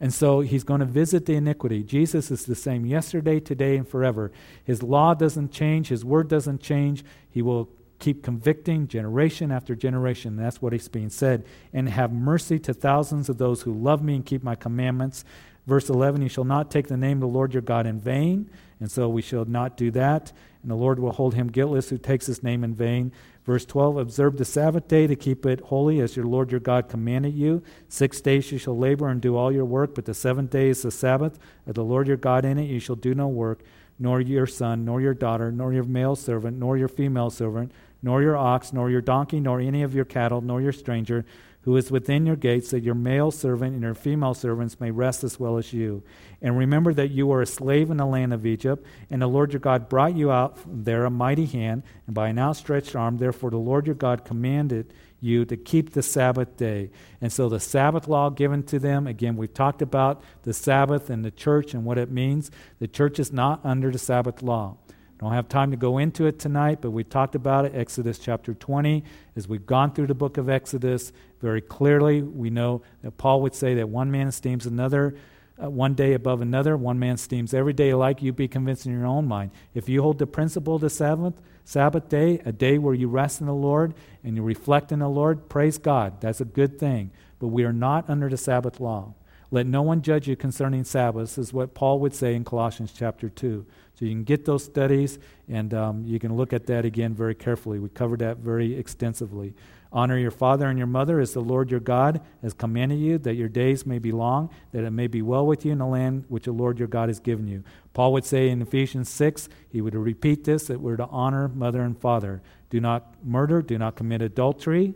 [0.03, 1.84] And so he's going to visit the iniquity.
[1.84, 4.32] Jesus is the same yesterday, today, and forever.
[4.64, 7.05] His law doesn't change, his word doesn't change.
[7.30, 7.68] He will
[8.00, 10.34] keep convicting generation after generation.
[10.34, 11.46] That's what is being said.
[11.72, 15.24] And have mercy to thousands of those who love me and keep my commandments.
[15.68, 18.50] Verse 11, you shall not take the name of the Lord your God in vain.
[18.80, 20.32] And so we shall not do that.
[20.62, 23.12] And the Lord will hold him guiltless who takes his name in vain.
[23.44, 26.88] Verse 12, observe the Sabbath day to keep it holy as your Lord your God
[26.88, 27.62] commanded you.
[27.88, 30.82] Six days you shall labor and do all your work, but the seventh day is
[30.82, 32.70] the Sabbath of the Lord your God in it.
[32.70, 33.62] You shall do no work,
[33.98, 38.22] nor your son, nor your daughter, nor your male servant, nor your female servant, nor
[38.22, 41.24] your ox, nor your donkey, nor any of your cattle, nor your stranger
[41.62, 45.22] who is within your gates, that your male servant and your female servants may rest
[45.22, 46.02] as well as you.
[46.40, 49.52] And remember that you were a slave in the land of Egypt, and the Lord
[49.52, 53.18] your God brought you out there a mighty hand, and by an outstretched arm.
[53.18, 56.90] Therefore, the Lord your God commanded you to keep the Sabbath day.
[57.20, 61.24] And so, the Sabbath law given to them, again, we've talked about the Sabbath and
[61.24, 62.50] the church and what it means.
[62.80, 64.78] The church is not under the Sabbath law.
[65.22, 67.76] Don't have time to go into it tonight, but we talked about it.
[67.76, 69.04] Exodus chapter 20.
[69.36, 73.54] As we've gone through the book of Exodus, very clearly, we know that Paul would
[73.54, 75.14] say that one man esteems another
[75.62, 78.20] uh, one day above another, one man esteems every day alike.
[78.20, 79.52] You be convinced in your own mind.
[79.74, 83.40] If you hold the principle of the Sabbath, Sabbath day, a day where you rest
[83.40, 83.94] in the Lord
[84.24, 86.20] and you reflect in the Lord, praise God.
[86.20, 87.12] That's a good thing.
[87.38, 89.14] But we are not under the Sabbath law.
[89.52, 93.28] Let no one judge you concerning Sabbaths, is what Paul would say in Colossians chapter
[93.28, 93.64] 2.
[94.03, 97.36] So you can get those studies and um, you can look at that again very
[97.36, 97.78] carefully.
[97.78, 99.55] We covered that very extensively.
[99.92, 103.34] Honor your father and your mother as the Lord your God has commanded you, that
[103.36, 106.24] your days may be long, that it may be well with you in the land
[106.26, 107.62] which the Lord your God has given you.
[107.94, 111.82] Paul would say in Ephesians 6, he would repeat this, that we're to honor mother
[111.82, 112.42] and father.
[112.70, 114.94] Do not murder, do not commit adultery.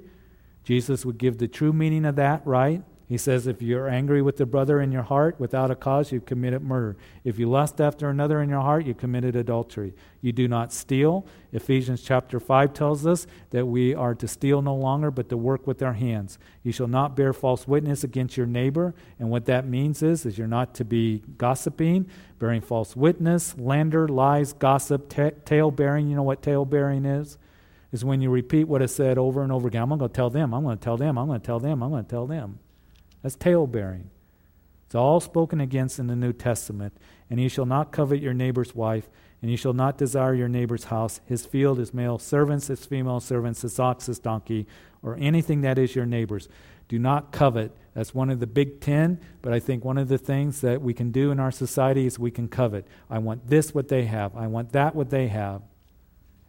[0.65, 2.83] Jesus would give the true meaning of that, right?
[3.09, 6.27] He says, if you're angry with the brother in your heart without a cause, you've
[6.27, 6.97] committed murder.
[7.23, 9.95] If you lust after another in your heart, you committed adultery.
[10.21, 11.25] You do not steal.
[11.53, 15.69] Ephesians chapter 5 tells us that we are to steal no longer, but to work
[15.69, 16.37] with our hands.
[16.65, 18.93] You shall not bear false witness against your neighbor.
[19.21, 22.09] And what that means is, is you're not to be gossiping,
[22.41, 26.09] bearing false witness, slander, lies, gossip, t- tale bearing.
[26.09, 27.39] You know what tale bearing is?
[27.93, 29.83] Is when you repeat what is said over and over again.
[29.83, 31.85] I'm going to tell them, I'm going to tell them, I'm going to tell them,
[31.85, 32.59] I'm going to tell them.
[33.27, 34.11] That's tale bearing.
[34.85, 36.97] It's all spoken against in the New Testament.
[37.29, 39.11] And you shall not covet your neighbor's wife,
[39.43, 43.19] and you shall not desire your neighbor's house, his field, his male servants, his female
[43.19, 44.69] servants, his ox, his donkey,
[45.03, 46.49] or anything that is your neighbor's.
[46.87, 47.73] Do not covet.
[47.95, 50.95] That's one of the big ten, but I think one of the things that we
[50.95, 52.87] can do in our society is we can covet.
[53.11, 54.37] I want this what they have.
[54.37, 55.63] I want that what they have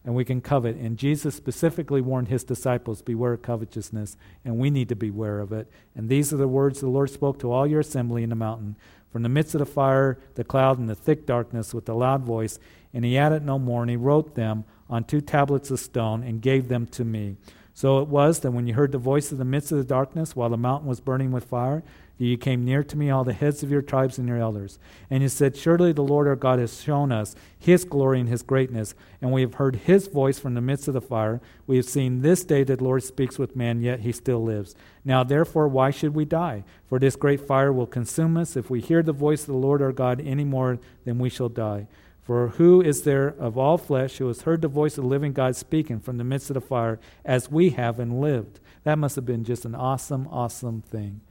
[0.07, 0.77] and we can covet.
[0.77, 5.51] And Jesus specifically warned his disciples, Beware of covetousness, and we need to beware of
[5.51, 5.69] it.
[5.95, 8.77] And these are the words the Lord spoke to all your assembly in the mountain.
[9.11, 12.21] From the midst of the fire, the cloud, and the thick darkness, with a loud
[12.21, 12.57] voice.
[12.93, 16.41] And he added no more, and he wrote them on two tablets of stone and
[16.41, 17.35] gave them to me.
[17.73, 20.37] So it was that when you heard the voice of the midst of the darkness,
[20.37, 21.83] while the mountain was burning with fire,
[22.25, 24.79] you came near to me, all the heads of your tribes and your elders.
[25.09, 28.41] And you said, Surely the Lord our God has shown us his glory and his
[28.41, 31.39] greatness, and we have heard his voice from the midst of the fire.
[31.67, 34.75] We have seen this day that the Lord speaks with man, yet he still lives.
[35.05, 36.63] Now therefore, why should we die?
[36.89, 38.55] For this great fire will consume us.
[38.55, 41.49] If we hear the voice of the Lord our God any more, then we shall
[41.49, 41.87] die.
[42.23, 45.33] For who is there of all flesh who has heard the voice of the living
[45.33, 48.59] God speaking from the midst of the fire, as we have and lived?
[48.83, 51.21] That must have been just an awesome, awesome thing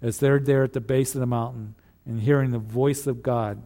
[0.00, 1.74] as they're there at the base of the mountain
[2.06, 3.62] and hearing the voice of God.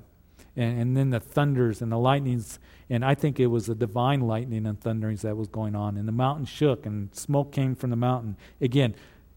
[0.57, 2.59] and, and then the thunders and the lightnings.
[2.91, 5.97] And I think it was the divine lightning and thunderings that was going on.
[5.97, 8.37] And the mountain shook, and smoke came from the mountain.
[8.61, 8.95] Again,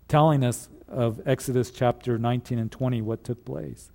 [0.08, 3.90] telling us of Exodus chapter 19 and 20 what took place.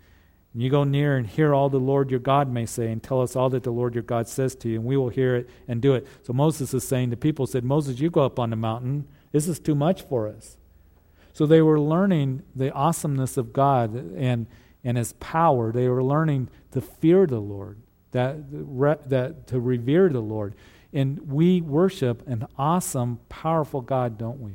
[0.52, 3.20] And you go near and hear all the Lord your God may say, and tell
[3.20, 5.48] us all that the Lord your God says to you, and we will hear it
[5.68, 6.06] and do it.
[6.22, 9.06] So Moses is saying, the people said, Moses, you go up on the mountain.
[9.30, 10.56] This is too much for us.
[11.32, 14.46] So they were learning the awesomeness of God and,
[14.84, 15.72] and his power.
[15.72, 17.78] They were learning to fear the Lord,
[18.12, 18.50] that,
[19.08, 20.54] that to revere the Lord.
[20.92, 24.52] And we worship an awesome, powerful God, don't we?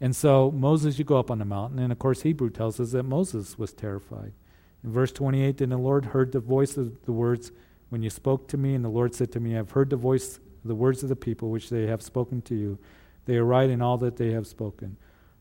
[0.00, 2.92] And so Moses, you go up on the mountain, and of course Hebrew tells us
[2.92, 4.32] that Moses was terrified.
[4.84, 7.50] In verse 28, then the Lord heard the voice of the words
[7.88, 10.38] when you spoke to me, and the Lord said to me, I've heard the voice,
[10.64, 12.78] the words of the people which they have spoken to you.
[13.24, 14.96] They are right in all that they have spoken.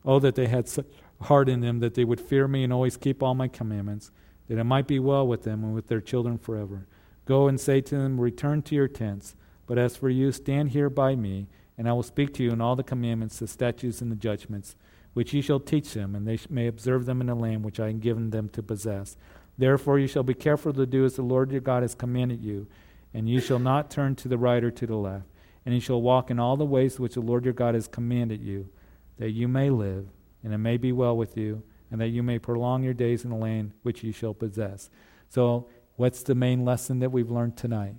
[0.05, 0.85] Oh, that they had such
[1.21, 4.11] heart in them that they would fear me and always keep all my commandments,
[4.47, 6.87] that it might be well with them and with their children forever.
[7.25, 9.35] Go and say to them, Return to your tents.
[9.65, 11.47] But as for you, stand here by me
[11.77, 14.75] and I will speak to you in all the commandments, the statutes, and the judgments,
[15.13, 17.87] which ye shall teach them, and they may observe them in the land which I
[17.87, 19.17] have given them to possess.
[19.57, 22.67] Therefore you shall be careful to do as the Lord your God has commanded you,
[23.13, 25.25] and ye shall not turn to the right or to the left.
[25.65, 28.41] And ye shall walk in all the ways which the Lord your God has commanded
[28.41, 28.69] you,
[29.17, 30.07] that you may live,
[30.43, 33.29] and it may be well with you, and that you may prolong your days in
[33.29, 34.89] the land which you shall possess.
[35.29, 37.95] So, what's the main lesson that we've learned tonight?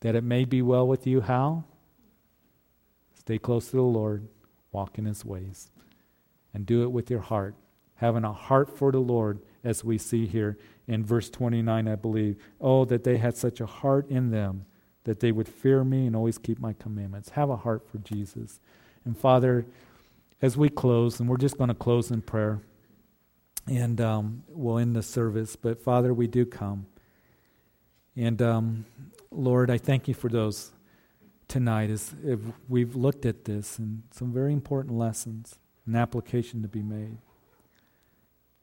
[0.00, 1.20] That it may be well with you.
[1.22, 1.64] How?
[3.18, 4.28] Stay close to the Lord,
[4.72, 5.70] walk in his ways,
[6.54, 7.54] and do it with your heart.
[7.96, 10.56] Having a heart for the Lord, as we see here
[10.86, 12.36] in verse 29, I believe.
[12.60, 14.66] Oh, that they had such a heart in them
[15.08, 17.30] that they would fear me and always keep my commandments.
[17.30, 18.60] Have a heart for Jesus.
[19.06, 19.64] And Father,
[20.40, 22.60] as we close, and we're just going to close in prayer,
[23.66, 26.86] and um, we'll end the service, but Father, we do come.
[28.16, 28.84] And um,
[29.30, 30.72] Lord, I thank you for those
[31.48, 36.68] tonight is if we've looked at this and some very important lessons, an application to
[36.68, 37.18] be made.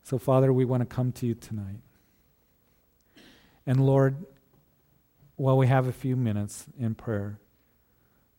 [0.03, 1.79] So, Father, we want to come to you tonight.
[3.65, 4.23] And Lord,
[5.35, 7.39] while we have a few minutes in prayer,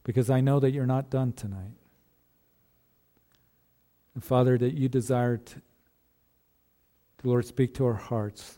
[0.04, 1.72] because I know that you're not done tonight.
[4.16, 5.54] And Father, that you desire to,
[7.18, 8.56] to Lord, speak to our hearts.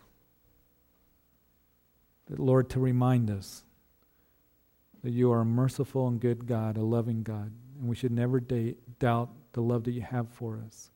[2.27, 3.65] That, Lord, to remind us
[5.03, 8.39] that you are a merciful and good God, a loving God, and we should never
[8.39, 10.91] date, doubt the love that you have for us.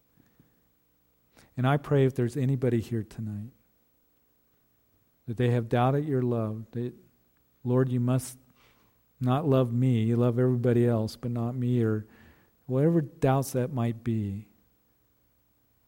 [1.57, 3.51] And I pray if there's anybody here tonight
[5.27, 6.93] that they have doubted your love, that,
[7.65, 8.39] Lord, you must
[9.21, 12.07] not love me, you love everybody else, but not me, or
[12.67, 14.47] whatever doubts that might be,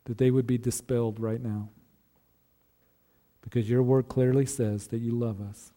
[0.04, 1.68] that they would be dispelled right now.
[3.42, 5.73] Because your word clearly says that you love us.